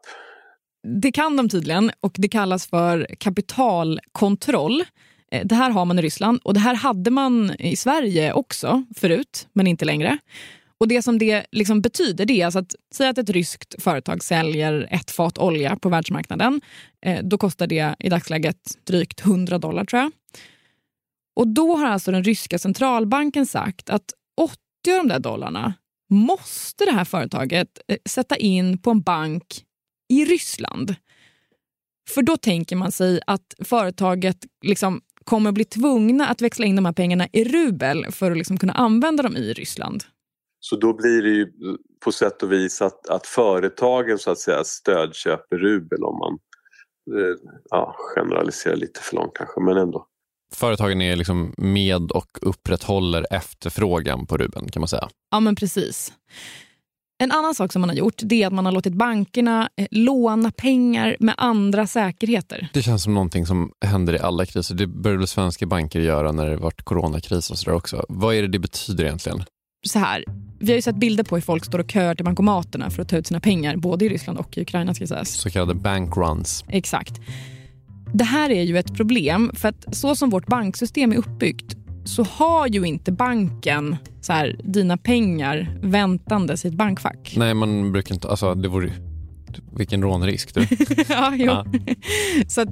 Det 1.02 1.12
kan 1.12 1.36
de 1.36 1.48
tydligen 1.48 1.90
och 2.00 2.12
det 2.14 2.28
kallas 2.28 2.66
för 2.66 3.06
kapitalkontroll. 3.18 4.84
Eh, 5.32 5.46
det 5.46 5.54
här 5.54 5.70
har 5.70 5.84
man 5.84 5.98
i 5.98 6.02
Ryssland 6.02 6.40
och 6.44 6.54
det 6.54 6.60
här 6.60 6.74
hade 6.74 7.10
man 7.10 7.54
i 7.58 7.76
Sverige 7.76 8.32
också 8.32 8.84
förut, 8.96 9.48
men 9.52 9.66
inte 9.66 9.84
längre. 9.84 10.18
Och 10.80 10.88
Det 10.88 11.02
som 11.02 11.18
det 11.18 11.46
liksom 11.52 11.80
betyder 11.80 12.26
det 12.26 12.40
är 12.40 12.44
alltså 12.44 12.58
att 12.58 12.74
säga 12.94 13.10
att 13.10 13.18
ett 13.18 13.30
ryskt 13.30 13.82
företag 13.82 14.24
säljer 14.24 14.88
ett 14.90 15.10
fat 15.10 15.38
olja 15.38 15.76
på 15.76 15.88
världsmarknaden. 15.88 16.60
Eh, 17.06 17.24
då 17.24 17.38
kostar 17.38 17.66
det 17.66 17.94
i 17.98 18.08
dagsläget 18.08 18.86
drygt 18.86 19.20
100 19.20 19.58
dollar 19.58 19.84
tror 19.84 20.02
jag. 20.02 20.12
Och 21.36 21.48
Då 21.48 21.76
har 21.76 21.86
alltså 21.86 22.12
den 22.12 22.24
ryska 22.24 22.58
centralbanken 22.58 23.46
sagt 23.46 23.90
att 23.90 24.12
80 24.36 24.56
av 24.90 25.06
de 25.06 25.08
där 25.08 25.18
dollarna 25.18 25.74
måste 26.10 26.84
det 26.84 26.92
här 26.92 27.04
företaget 27.04 27.68
eh, 27.88 27.96
sätta 28.04 28.36
in 28.36 28.78
på 28.78 28.90
en 28.90 29.00
bank 29.00 29.64
i 30.08 30.24
Ryssland. 30.24 30.94
För 32.10 32.22
då 32.22 32.36
tänker 32.36 32.76
man 32.76 32.92
sig 32.92 33.20
att 33.26 33.54
företaget 33.64 34.36
liksom 34.62 35.00
kommer 35.24 35.52
bli 35.52 35.64
tvungna 35.64 36.26
att 36.26 36.42
växla 36.42 36.66
in 36.66 36.76
de 36.76 36.84
här 36.84 36.92
pengarna 36.92 37.28
i 37.32 37.44
rubel 37.44 38.06
för 38.12 38.30
att 38.30 38.36
liksom 38.36 38.58
kunna 38.58 38.72
använda 38.72 39.22
dem 39.22 39.36
i 39.36 39.52
Ryssland. 39.52 40.04
Så 40.60 40.76
då 40.76 40.92
blir 40.92 41.22
det 41.22 41.28
ju 41.28 41.52
på 42.04 42.12
sätt 42.12 42.42
och 42.42 42.52
vis 42.52 42.82
att, 42.82 43.08
att 43.08 43.26
företagen 43.26 44.18
så 44.18 44.30
att 44.30 44.38
säga 44.38 44.64
stödköper 44.64 45.56
rubel 45.56 46.04
om 46.04 46.18
man 46.18 46.38
eh, 47.18 47.36
ja, 47.70 47.94
generaliserar 48.16 48.76
lite 48.76 49.00
för 49.00 49.16
långt 49.16 49.32
kanske, 49.34 49.60
men 49.60 49.76
ändå. 49.76 50.06
Företagen 50.54 51.02
är 51.02 51.16
liksom 51.16 51.54
med 51.56 52.10
och 52.10 52.38
upprätthåller 52.42 53.26
efterfrågan 53.30 54.26
på 54.26 54.36
rubeln 54.36 54.68
kan 54.68 54.80
man 54.80 54.88
säga. 54.88 55.08
Ja, 55.30 55.40
men 55.40 55.56
precis. 55.56 56.12
En 57.22 57.32
annan 57.32 57.54
sak 57.54 57.72
som 57.72 57.80
man 57.80 57.88
har 57.88 57.96
gjort 57.96 58.14
det 58.16 58.42
är 58.42 58.46
att 58.46 58.52
man 58.52 58.64
har 58.64 58.72
låtit 58.72 58.94
bankerna 58.94 59.68
eh, 59.76 59.86
låna 59.90 60.50
pengar 60.50 61.16
med 61.20 61.34
andra 61.38 61.86
säkerheter. 61.86 62.68
Det 62.72 62.82
känns 62.82 63.02
som 63.02 63.14
någonting 63.14 63.46
som 63.46 63.72
händer 63.84 64.14
i 64.14 64.18
alla 64.18 64.46
kriser. 64.46 64.74
Det 64.74 64.86
började 64.86 65.26
svenska 65.26 65.66
banker 65.66 66.00
göra 66.00 66.32
när 66.32 66.50
det 66.50 66.56
varit 66.56 66.82
coronakris 66.82 67.50
och 67.50 67.58
sådär 67.58 67.76
också. 67.76 68.04
Vad 68.08 68.34
är 68.34 68.42
det 68.42 68.48
det 68.48 68.58
betyder 68.58 69.04
egentligen? 69.04 69.44
Så 69.86 69.98
här, 69.98 70.24
vi 70.58 70.72
har 70.72 70.76
ju 70.76 70.82
sett 70.82 70.96
bilder 70.96 71.24
på 71.24 71.34
hur 71.36 71.42
folk 71.42 71.64
står 71.64 71.78
och 71.78 71.90
köar 71.90 72.14
till 72.14 72.24
bankomaterna 72.24 72.90
för 72.90 73.02
att 73.02 73.08
ta 73.08 73.16
ut 73.16 73.26
sina 73.26 73.40
pengar, 73.40 73.76
både 73.76 74.04
i 74.04 74.08
Ryssland 74.08 74.38
och 74.38 74.58
i 74.58 74.62
Ukraina. 74.62 74.94
Ska 74.94 75.06
sägas. 75.06 75.30
Så 75.30 75.50
kallade 75.50 75.74
bankruns. 75.74 76.64
Exakt. 76.68 77.20
Det 78.12 78.24
här 78.24 78.50
är 78.50 78.62
ju 78.62 78.78
ett 78.78 78.94
problem, 78.94 79.50
för 79.54 79.68
att 79.68 79.96
så 79.96 80.14
som 80.16 80.30
vårt 80.30 80.46
banksystem 80.46 81.12
är 81.12 81.16
uppbyggt 81.16 81.76
så 82.04 82.22
har 82.22 82.66
ju 82.66 82.84
inte 82.84 83.12
banken 83.12 83.96
så 84.20 84.32
här, 84.32 84.60
dina 84.64 84.96
pengar 84.96 85.78
väntandes 85.82 86.64
i 86.64 86.68
ett 86.68 86.74
bankfack. 86.74 87.34
Nej, 87.36 87.54
man 87.54 87.92
brukar 87.92 88.14
inte... 88.14 88.28
Alltså, 88.28 88.54
det 88.54 88.68
vore, 88.68 88.92
vilken 89.76 90.02
rånrisk. 90.02 90.54
Du. 90.54 90.60
ja, 91.08 91.34
jo. 91.36 91.44
Ja. 91.46 91.66
Så 92.48 92.60
att 92.60 92.68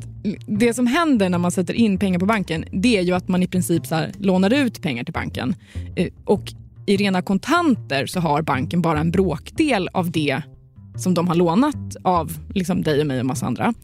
det 0.47 0.75
som 0.75 0.87
händer 0.87 1.29
när 1.29 1.39
man 1.39 1.51
sätter 1.51 1.75
in 1.75 1.99
pengar 1.99 2.19
på 2.19 2.27
banken 2.27 2.65
det 2.73 2.99
är 2.99 3.03
ju 3.03 3.13
att 3.13 3.29
man 3.29 3.43
i 3.43 3.47
princip 3.47 3.87
så 3.87 4.05
lånar 4.19 4.53
ut 4.53 4.83
pengar 4.83 5.05
till 5.05 5.15
banken. 5.15 5.55
Eh, 5.97 6.09
Och 6.25 6.53
i 6.89 6.97
rena 6.97 7.23
kontanter 7.23 8.07
så 8.07 8.21
har 8.21 8.43
banken 8.43 8.83
bara 8.83 9.01
en 9.01 9.11
bråkdel 9.11 9.89
av 9.93 10.11
det 10.11 10.43
som 10.97 11.15
de 11.15 11.29
har 11.29 11.35
lånat 11.35 11.97
av 12.03 12.33
liksom 12.55 12.83
dig 12.83 13.01
och 13.01 13.07
mig 13.07 13.21
och 13.21 13.27
massa 13.27 13.47
andra. 13.47 13.75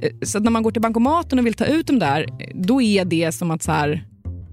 Eh, 0.00 0.10
Så 0.22 0.38
när 0.40 0.50
man 0.50 0.62
går 0.62 0.70
till 0.70 0.82
bankomaten 0.82 1.38
och 1.38 1.46
vill 1.46 1.54
ta 1.54 1.64
ut 1.64 1.86
dem 1.86 1.98
där, 1.98 2.26
då 2.54 2.82
är 2.82 3.04
det 3.04 3.32
som 3.32 3.50
att 3.50 3.62
så 3.62 3.72
här, 3.72 4.04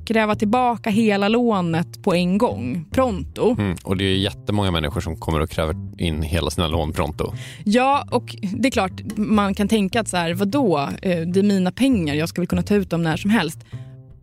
kräva 0.06 0.36
tillbaka 0.36 0.89
hela 0.89 1.28
lånet 1.28 2.04
på 2.04 2.13
en 2.13 2.38
gång, 2.38 2.86
pronto. 2.91 3.56
Mm. 3.60 3.76
Och 3.84 3.98
det 3.98 4.04
är 4.04 4.18
jättemånga 4.18 4.72
människor 4.72 5.02
som 5.02 5.15
kommer 5.15 5.39
och 5.39 5.50
kräver 5.50 5.76
in 5.98 6.22
hela 6.22 6.50
sina 6.50 6.68
lån 6.68 6.94
pronto. 6.94 7.34
Ja, 7.63 8.08
och 8.12 8.36
det 8.41 8.68
är 8.68 8.72
klart, 8.72 9.02
man 9.15 9.54
kan 9.54 9.68
tänka 9.68 10.02
att 10.02 10.08
så 10.08 10.18
här, 10.18 10.34
vadå, 10.34 10.89
Eh, 11.02 11.22
det 11.28 11.39
är 11.39 11.44
mina 11.44 11.72
pengar, 11.72 12.15
jag 12.15 12.30
ska 12.30 12.41
väl 12.41 12.48
kunna 12.48 12.62
ta 12.62 12.76
ut 12.76 12.89
dem 12.89 13.04
när 13.04 13.18
som 13.18 13.30
helst. 13.30 13.60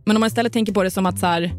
Men 0.05 0.17
om 0.17 0.19
man 0.19 0.27
istället 0.27 0.53
tänker 0.53 0.73
på 0.73 0.83
det 0.83 0.91
som 0.91 1.05
att 1.05 1.19
så 1.19 1.25
här, 1.25 1.51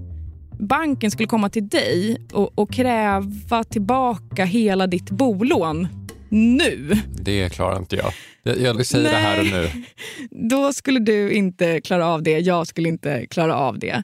banken 0.59 1.11
skulle 1.11 1.27
komma 1.27 1.49
till 1.49 1.69
dig 1.69 2.17
och, 2.33 2.59
och 2.59 2.73
kräva 2.73 3.65
tillbaka 3.65 4.45
hela 4.45 4.87
ditt 4.87 5.11
bolån 5.11 5.89
nu, 6.35 7.03
Det 7.13 7.53
klarar 7.53 7.79
inte 7.79 7.97
jag. 7.97 8.13
Jag, 8.43 8.59
jag 8.59 8.87
säger 8.87 9.11
det 9.11 9.17
här 9.17 9.41
och 9.41 9.47
nu. 9.47 9.71
då 10.49 10.73
skulle 10.73 11.01
du 11.01 11.33
inte 11.33 11.81
klara 11.81 12.07
av 12.07 12.23
det. 12.23 12.39
Jag 12.39 12.67
skulle 12.67 12.89
inte 12.89 13.27
klara 13.27 13.55
av 13.57 13.79
det. 13.79 14.03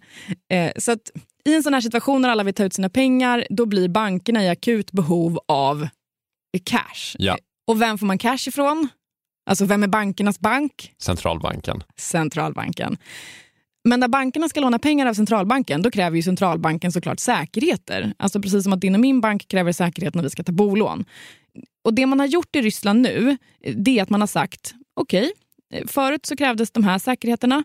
Eh, 0.52 0.72
så 0.76 0.92
att 0.92 1.10
i 1.44 1.54
en 1.54 1.62
sån 1.62 1.74
här 1.74 1.80
situation 1.80 2.22
när 2.22 2.28
alla 2.28 2.42
vill 2.42 2.54
ta 2.54 2.64
ut 2.64 2.74
sina 2.74 2.88
pengar, 2.88 3.46
då 3.50 3.66
blir 3.66 3.88
bankerna 3.88 4.44
i 4.44 4.48
akut 4.48 4.92
behov 4.92 5.38
av 5.48 5.88
cash. 6.64 7.16
Ja. 7.18 7.38
Och 7.66 7.82
vem 7.82 7.98
får 7.98 8.06
man 8.06 8.18
cash 8.18 8.48
ifrån? 8.48 8.88
Alltså 9.46 9.64
vem 9.64 9.82
är 9.82 9.88
bankernas 9.88 10.40
bank? 10.40 10.92
Centralbanken. 10.98 11.82
Centralbanken. 11.96 12.96
Men 13.84 14.00
när 14.00 14.08
bankerna 14.08 14.48
ska 14.48 14.60
låna 14.60 14.78
pengar 14.78 15.06
av 15.06 15.14
centralbanken, 15.14 15.82
då 15.82 15.90
kräver 15.90 16.16
ju 16.16 16.22
centralbanken 16.22 16.92
såklart 16.92 17.20
säkerheter. 17.20 18.14
Alltså 18.18 18.42
precis 18.42 18.64
som 18.64 18.72
att 18.72 18.80
din 18.80 18.94
och 18.94 19.00
min 19.00 19.20
bank 19.20 19.48
kräver 19.48 19.72
säkerhet 19.72 20.14
när 20.14 20.22
vi 20.22 20.30
ska 20.30 20.42
ta 20.42 20.52
bolån. 20.52 21.04
Och 21.84 21.94
det 21.94 22.06
man 22.06 22.20
har 22.20 22.26
gjort 22.26 22.56
i 22.56 22.62
Ryssland 22.62 23.00
nu, 23.00 23.36
det 23.74 23.98
är 23.98 24.02
att 24.02 24.10
man 24.10 24.20
har 24.20 24.26
sagt, 24.26 24.74
okej, 24.94 25.32
förut 25.86 26.26
så 26.26 26.36
krävdes 26.36 26.70
de 26.70 26.84
här 26.84 26.98
säkerheterna. 26.98 27.64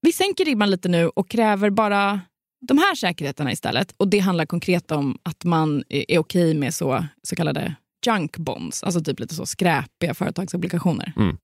Vi 0.00 0.12
sänker 0.12 0.44
ribban 0.44 0.70
lite 0.70 0.88
nu 0.88 1.08
och 1.08 1.28
kräver 1.28 1.70
bara 1.70 2.20
de 2.68 2.78
här 2.78 2.94
säkerheterna 2.94 3.52
istället. 3.52 3.94
Och 3.96 4.08
det 4.08 4.18
handlar 4.18 4.46
konkret 4.46 4.90
om 4.90 5.18
att 5.22 5.44
man 5.44 5.84
är 5.88 6.18
okej 6.18 6.54
med 6.54 6.74
så, 6.74 7.04
så 7.22 7.36
kallade 7.36 7.74
junk 8.06 8.36
bonds, 8.36 8.82
alltså 8.82 9.00
typ 9.00 9.20
lite 9.20 9.34
så 9.34 9.46
skräpiga 9.46 10.14
företagsobligationer. 10.14 11.12
Mm. 11.16 11.36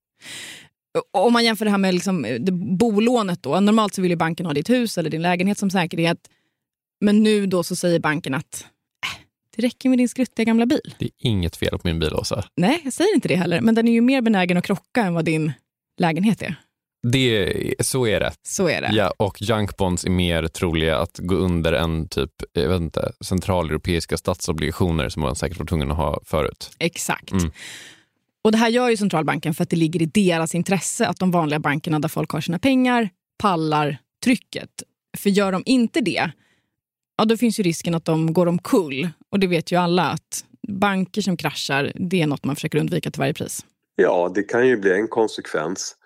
Om 1.11 1.33
man 1.33 1.45
jämför 1.45 1.65
det 1.65 1.71
här 1.71 1.79
med 1.79 1.95
liksom, 1.95 2.23
det, 2.41 2.53
bolånet 2.53 3.43
då. 3.43 3.61
Normalt 3.61 3.95
så 3.95 4.03
vill 4.03 4.11
ju 4.11 4.17
banken 4.17 4.47
ha 4.47 4.53
ditt 4.53 4.71
hus 4.71 4.99
eller 4.99 5.11
din 5.11 5.23
lägenhet 5.23 5.59
som 5.59 5.71
säkerhet. 5.71 6.19
Men 7.01 7.23
nu 7.23 7.47
då 7.47 7.63
så 7.63 7.77
säger 7.77 8.01
banken 8.01 8.35
att 8.35 8.67
äh, 9.07 9.21
det 9.57 9.63
räcker 9.63 9.89
med 9.89 9.99
din 9.99 10.09
skruttiga 10.09 10.45
gamla 10.45 10.67
bil. 10.67 10.95
Det 10.99 11.05
är 11.05 11.11
inget 11.19 11.57
fel 11.57 11.79
på 11.79 11.81
min 11.85 12.01
bil, 12.01 12.15
Åsa. 12.15 12.45
Nej, 12.57 12.81
jag 12.85 12.93
säger 12.93 13.15
inte 13.15 13.29
det 13.29 13.37
heller. 13.37 13.61
Men 13.61 13.75
den 13.75 13.89
är 13.89 13.93
ju 13.93 14.01
mer 14.01 14.21
benägen 14.21 14.57
att 14.57 14.65
krocka 14.65 15.03
än 15.03 15.15
vad 15.15 15.25
din 15.25 15.53
lägenhet 16.01 16.43
är. 16.43 16.57
Det, 17.09 17.75
så 17.81 18.07
är 18.07 18.21
det. 18.21 18.33
Så 18.43 18.69
är 18.69 18.81
det. 18.81 18.91
Ja, 18.93 19.13
och 19.17 19.43
junk 19.43 19.77
bonds 19.77 20.05
är 20.05 20.11
mer 20.11 20.49
troliga 20.49 20.99
att 20.99 21.19
gå 21.19 21.35
under 21.35 21.73
än 21.73 22.09
typ, 22.09 22.31
jag 22.53 22.69
vet 22.69 22.81
inte, 22.81 23.13
centraleuropeiska 23.21 24.17
statsobligationer 24.17 25.09
som 25.09 25.23
man 25.23 25.37
säkert 25.37 25.59
var 25.59 25.67
tvungen 25.67 25.91
att 25.91 25.97
ha 25.97 26.21
förut. 26.25 26.71
Exakt. 26.79 27.33
Mm. 27.33 27.51
Och 28.45 28.53
Det 28.53 28.59
här 28.59 28.69
gör 28.69 28.89
ju 28.89 28.97
centralbanken 28.97 29.55
för 29.55 29.63
att 29.63 29.71
det 29.71 29.77
ligger 29.77 30.03
i 30.03 30.07
deras 30.07 30.55
intresse 30.55 31.07
att 31.07 31.19
de 31.19 31.31
vanliga 31.31 31.59
bankerna 31.59 31.99
där 31.99 32.09
folk 32.09 32.31
har 32.31 32.41
sina 32.41 32.59
pengar 32.59 33.11
pallar 33.39 33.99
trycket. 34.25 34.83
För 35.19 35.31
gör 35.31 35.53
de 35.53 35.63
inte 35.67 36.01
det, 36.01 36.31
ja, 37.17 37.25
då 37.25 37.37
finns 37.37 37.61
ju 37.61 37.63
risken 37.63 37.95
att 37.95 38.05
de 38.05 38.33
går 38.33 38.47
omkull. 38.47 39.09
Och 39.31 39.41
det 39.41 39.47
vet 39.47 39.73
ju 39.73 39.77
alla 39.77 40.03
att 40.03 40.45
banker 40.69 41.23
som 41.23 41.37
kraschar, 41.37 41.93
det 41.95 42.23
är 42.23 42.27
något 42.27 42.45
man 42.45 42.57
försöker 42.57 42.79
undvika 42.79 43.11
till 43.11 43.21
varje 43.21 43.35
pris. 43.35 43.65
Ja, 43.97 44.33
det 44.35 44.43
kan 44.43 44.69
ju 44.69 44.77
bli 44.77 44.93
en 44.93 45.09
konsekvens. 45.09 45.97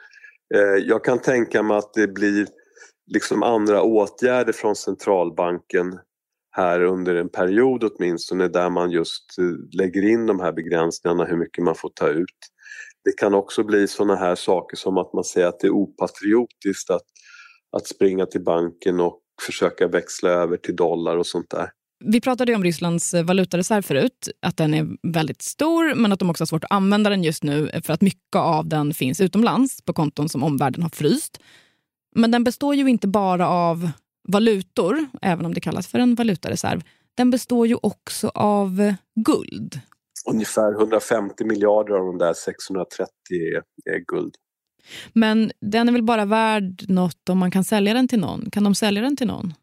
Eh, 0.54 0.60
jag 0.60 1.04
kan 1.04 1.18
tänka 1.18 1.62
mig 1.62 1.76
att 1.76 1.94
det 1.94 2.08
blir 2.08 2.46
liksom 3.06 3.42
andra 3.42 3.82
åtgärder 3.82 4.52
från 4.52 4.76
centralbanken 4.76 5.98
här 6.56 6.80
under 6.80 7.14
en 7.14 7.28
period 7.28 7.84
åtminstone 7.84 8.48
där 8.48 8.70
man 8.70 8.90
just 8.90 9.38
eh, 9.38 9.78
lägger 9.78 10.08
in 10.08 10.26
de 10.26 10.40
här 10.40 10.52
begränsningarna 10.52 11.24
hur 11.24 11.36
mycket 11.36 11.64
man 11.64 11.74
får 11.74 11.90
ta 11.94 12.08
ut. 12.08 12.38
Det 13.04 13.12
kan 13.18 13.34
också 13.34 13.64
bli 13.64 13.88
sådana 13.88 14.16
här 14.16 14.34
saker 14.34 14.76
som 14.76 14.98
att 14.98 15.12
man 15.12 15.24
säger 15.24 15.46
att 15.46 15.60
det 15.60 15.66
är 15.66 15.70
opatriotiskt 15.70 16.90
att, 16.90 17.02
att 17.76 17.86
springa 17.86 18.26
till 18.26 18.44
banken 18.44 19.00
och 19.00 19.20
försöka 19.46 19.88
växla 19.88 20.30
över 20.30 20.56
till 20.56 20.76
dollar 20.76 21.16
och 21.16 21.26
sånt 21.26 21.50
där. 21.50 21.70
Vi 22.04 22.20
pratade 22.20 22.52
ju 22.52 22.56
om 22.56 22.64
Rysslands 22.64 23.14
eh, 23.14 23.24
valutareserv 23.24 23.82
förut, 23.82 24.28
att 24.42 24.56
den 24.56 24.74
är 24.74 24.86
väldigt 25.12 25.42
stor 25.42 25.94
men 25.94 26.12
att 26.12 26.18
de 26.18 26.30
också 26.30 26.42
har 26.42 26.46
svårt 26.46 26.64
att 26.64 26.72
använda 26.72 27.10
den 27.10 27.24
just 27.24 27.42
nu 27.42 27.68
eh, 27.68 27.82
för 27.82 27.92
att 27.92 28.00
mycket 28.00 28.36
av 28.36 28.68
den 28.68 28.94
finns 28.94 29.20
utomlands 29.20 29.82
på 29.82 29.92
konton 29.92 30.28
som 30.28 30.42
omvärlden 30.42 30.82
har 30.82 30.90
fryst. 30.90 31.40
Men 32.14 32.30
den 32.30 32.44
består 32.44 32.74
ju 32.74 32.88
inte 32.88 33.08
bara 33.08 33.48
av 33.48 33.90
valutor, 34.28 35.06
även 35.22 35.46
om 35.46 35.54
det 35.54 35.60
kallas 35.60 35.86
för 35.86 35.98
en 35.98 36.14
valutareserv. 36.14 36.82
Den 37.14 37.30
består 37.30 37.66
ju 37.66 37.76
också 37.82 38.28
av 38.34 38.94
guld. 39.14 39.80
Ungefär 40.30 40.72
150 40.72 41.44
miljarder 41.44 41.94
av 41.94 42.06
de 42.06 42.18
där 42.18 42.32
630 42.32 43.08
är, 43.84 43.98
guld. 43.98 44.34
Men 45.12 45.52
den 45.60 45.88
är 45.88 45.92
väl 45.92 46.02
bara 46.02 46.24
värd 46.24 46.84
något 46.88 47.28
om 47.28 47.38
man 47.38 47.50
kan 47.50 47.64
sälja 47.64 47.94
den 47.94 48.08
till 48.08 48.20
någon? 48.20 48.50
Kan 48.50 48.64
de 48.64 48.74
sälja 48.74 49.02
den 49.02 49.16
till 49.16 49.26
någon? 49.26 49.54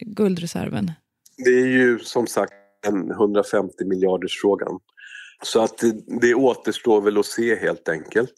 Guldreserven. 0.00 0.92
Det 1.36 1.50
är 1.50 1.66
ju 1.66 1.98
som 1.98 2.26
sagt 2.26 2.52
en 2.86 3.10
150 3.10 3.84
miljarders 3.84 4.40
frågan. 4.40 4.80
Så 5.42 5.62
att 5.62 5.78
det, 5.78 6.20
det 6.20 6.34
återstår 6.34 7.00
väl 7.00 7.18
att 7.18 7.26
se 7.26 7.56
helt 7.56 7.88
enkelt. 7.88 8.32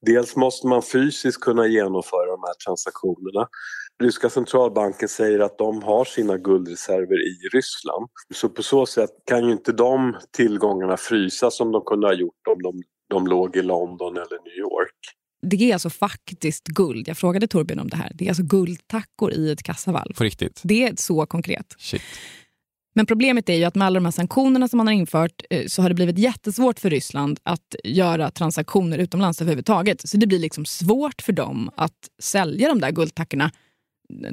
Dels 0.00 0.36
måste 0.36 0.66
man 0.66 0.82
fysiskt 0.82 1.40
kunna 1.40 1.66
genomföra 1.66 2.26
de 2.26 2.40
här 2.42 2.54
transaktionerna. 2.66 3.48
Ryska 4.00 4.30
centralbanken 4.30 5.08
säger 5.08 5.38
att 5.38 5.58
de 5.58 5.82
har 5.82 6.04
sina 6.04 6.36
guldreserver 6.36 7.28
i 7.28 7.48
Ryssland. 7.52 8.08
Så 8.34 8.48
på 8.48 8.62
så 8.62 8.86
sätt 8.86 9.10
kan 9.26 9.44
ju 9.46 9.52
inte 9.52 9.72
de 9.72 10.16
tillgångarna 10.36 10.96
frysas 10.96 11.56
som 11.56 11.72
de 11.72 11.84
kunde 11.84 12.06
ha 12.06 12.14
gjort 12.14 12.46
om 12.50 12.62
de, 12.62 12.82
de 13.10 13.26
låg 13.26 13.56
i 13.56 13.62
London 13.62 14.16
eller 14.16 14.44
New 14.44 14.58
York. 14.58 14.96
Det 15.42 15.70
är 15.70 15.72
alltså 15.72 15.90
faktiskt 15.90 16.64
guld. 16.64 17.08
Jag 17.08 17.18
frågade 17.18 17.46
Torbjörn 17.46 17.80
om 17.80 17.88
det 17.88 17.96
här. 17.96 18.12
Det 18.14 18.24
är 18.24 18.28
alltså 18.28 18.42
guldtackor 18.42 19.32
i 19.32 19.52
ett 19.52 19.62
kassavalv. 19.62 20.14
På 20.14 20.24
riktigt. 20.24 20.60
Det 20.64 20.84
är 20.84 20.94
så 20.96 21.26
konkret. 21.26 21.74
Shit. 21.78 22.02
Men 22.94 23.06
problemet 23.06 23.48
är 23.48 23.54
ju 23.54 23.64
att 23.64 23.74
med 23.74 23.86
alla 23.86 23.94
de 23.94 24.04
här 24.04 24.12
sanktionerna 24.12 24.68
som 24.68 24.76
man 24.76 24.86
har 24.86 24.94
infört 24.94 25.42
eh, 25.50 25.66
så 25.66 25.82
har 25.82 25.88
det 25.88 25.94
blivit 25.94 26.18
jättesvårt 26.18 26.78
för 26.78 26.90
Ryssland 26.90 27.40
att 27.42 27.74
göra 27.84 28.30
transaktioner 28.30 28.98
utomlands 28.98 29.40
överhuvudtaget. 29.40 30.08
Så 30.08 30.16
det 30.16 30.26
blir 30.26 30.38
liksom 30.38 30.64
svårt 30.64 31.22
för 31.22 31.32
dem 31.32 31.70
att 31.76 32.08
sälja 32.22 32.68
de 32.68 32.80
där 32.80 32.90
guldtackorna 32.90 33.50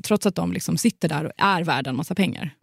trots 0.03 0.25
att 0.25 0.35
de 0.35 0.53
liksom 0.53 0.77
sitter 0.77 1.09
där 1.09 1.25
och 1.25 1.31
är 1.37 1.63
värda 1.63 1.89
en 1.89 1.95
massa 1.95 2.15
pengar. 2.15 2.55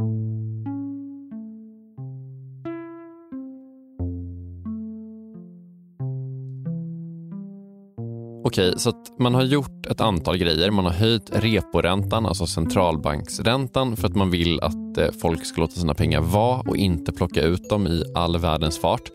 Okej, 8.46 8.74
så 8.76 8.88
att 8.88 9.18
man 9.18 9.34
har 9.34 9.42
gjort 9.42 9.86
ett 9.86 10.00
antal 10.00 10.36
grejer. 10.36 10.70
Man 10.70 10.84
har 10.84 10.92
höjt 10.92 11.30
reporäntan, 11.32 12.26
alltså 12.26 12.46
centralbanksräntan, 12.46 13.96
för 13.96 14.06
att 14.08 14.14
man 14.14 14.30
vill 14.30 14.60
att 14.60 14.98
eh, 14.98 15.08
folk 15.20 15.46
ska 15.46 15.60
låta 15.60 15.80
sina 15.80 15.94
pengar 15.94 16.20
vara 16.20 16.60
och 16.60 16.76
inte 16.76 17.12
plocka 17.12 17.42
ut 17.42 17.68
dem 17.68 17.86
i 17.86 18.04
all 18.14 18.38
världens 18.38 18.78
fart. 18.78 19.10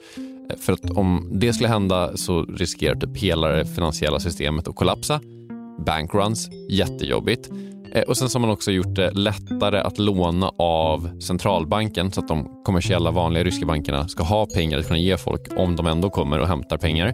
Eh, 0.50 0.58
för 0.58 0.74
att 0.74 0.90
om 0.90 1.30
det 1.34 1.54
skulle 1.54 1.70
hända 1.70 2.18
så 2.18 2.44
riskerar 2.44 2.96
typ 2.96 3.18
hela 3.18 3.48
det 3.48 3.66
finansiella 3.66 4.20
systemet 4.20 4.68
att 4.68 4.76
kollapsa. 4.76 5.20
Bankruns, 5.86 6.50
jättejobbigt. 6.70 7.50
Eh, 7.94 8.02
och 8.02 8.18
sen 8.18 8.30
så 8.30 8.40
har 8.40 8.42
man 8.42 8.50
också 8.50 8.72
gjort 8.72 8.96
det 8.96 9.12
lättare 9.12 9.80
att 9.80 10.00
låna 10.00 10.52
av 10.58 11.20
centralbanken 11.20 12.12
så 12.12 12.22
att 12.22 12.28
de 12.28 12.62
kommersiella 12.64 13.12
vanliga 13.12 13.44
ryska 13.44 13.66
bankerna 13.66 14.08
ska 14.08 14.24
ha 14.24 14.46
pengar 14.46 14.78
att 14.78 14.88
kunna 14.88 15.00
ge 15.00 15.18
folk 15.18 15.42
om 15.58 15.76
de 15.76 15.88
ändå 15.88 16.10
kommer 16.10 16.40
och 16.40 16.48
hämtar 16.48 16.78
pengar. 16.78 17.14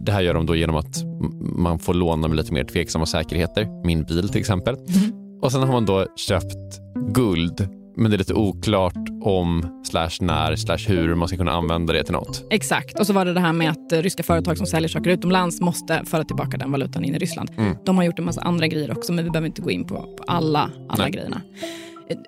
Det 0.00 0.12
här 0.12 0.22
gör 0.22 0.34
de 0.34 0.46
då 0.46 0.56
genom 0.56 0.76
att 0.76 1.04
man 1.40 1.78
får 1.78 1.94
låna 1.94 2.28
med 2.28 2.36
lite 2.36 2.52
mer 2.52 2.64
tveksamma 2.64 3.06
säkerheter, 3.06 3.86
min 3.86 4.04
bil 4.04 4.28
till 4.28 4.40
exempel. 4.40 4.74
Mm. 4.74 5.40
Och 5.42 5.52
sen 5.52 5.62
har 5.62 5.72
man 5.72 5.86
då 5.86 6.06
köpt 6.16 6.80
guld 7.14 7.68
men 7.96 8.10
det 8.10 8.16
är 8.16 8.18
lite 8.18 8.34
oklart 8.34 9.08
om, 9.22 9.82
slash 9.84 10.10
när, 10.20 10.56
slash 10.56 10.78
hur 10.88 11.14
man 11.14 11.28
ska 11.28 11.36
kunna 11.36 11.52
använda 11.52 11.92
det 11.92 12.04
till 12.04 12.12
något. 12.12 12.46
Exakt. 12.50 13.00
Och 13.00 13.06
så 13.06 13.12
var 13.12 13.24
det 13.24 13.32
det 13.32 13.40
här 13.40 13.52
med 13.52 13.70
att 13.70 13.92
ryska 13.92 14.22
företag 14.22 14.58
som 14.58 14.66
säljer 14.66 14.88
saker 14.88 15.10
utomlands 15.10 15.60
måste 15.60 16.02
föra 16.04 16.24
tillbaka 16.24 16.56
den 16.56 16.72
valutan 16.72 17.04
in 17.04 17.14
i 17.14 17.18
Ryssland. 17.18 17.50
Mm. 17.56 17.76
De 17.84 17.96
har 17.96 18.04
gjort 18.04 18.18
en 18.18 18.24
massa 18.24 18.40
andra 18.40 18.66
grejer 18.66 18.96
också, 18.96 19.12
men 19.12 19.24
vi 19.24 19.30
behöver 19.30 19.46
inte 19.46 19.62
gå 19.62 19.70
in 19.70 19.84
på, 19.84 19.94
på 19.94 20.24
alla, 20.26 20.70
alla 20.88 21.08
grejerna. 21.08 21.40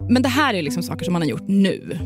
Men 0.09 0.23
det 0.23 0.29
här 0.29 0.55
är 0.55 0.63
liksom 0.63 0.83
saker 0.83 1.05
som 1.05 1.13
man 1.13 1.23
har 1.23 1.29
gjort 1.29 1.49
nu. 1.49 1.99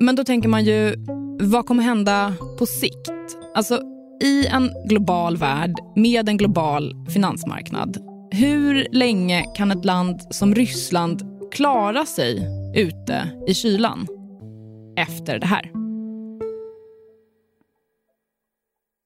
Men 0.00 0.16
då 0.16 0.24
tänker 0.24 0.48
man 0.48 0.64
ju, 0.64 0.94
vad 1.40 1.66
kommer 1.66 1.82
hända 1.82 2.34
på 2.58 2.66
sikt? 2.66 3.10
Alltså, 3.54 3.80
i 4.22 4.46
en 4.46 4.70
global 4.88 5.36
värld 5.36 5.74
med 5.96 6.28
en 6.28 6.36
global 6.36 7.06
finansmarknad, 7.08 7.98
hur 8.30 8.86
länge 8.92 9.44
kan 9.54 9.70
ett 9.70 9.84
land 9.84 10.20
som 10.30 10.54
Ryssland 10.54 11.35
klara 11.52 12.06
sig 12.06 12.48
ute 12.76 13.30
i 13.46 13.54
kylan 13.54 14.06
efter 14.96 15.38
det 15.38 15.46
här? 15.46 15.85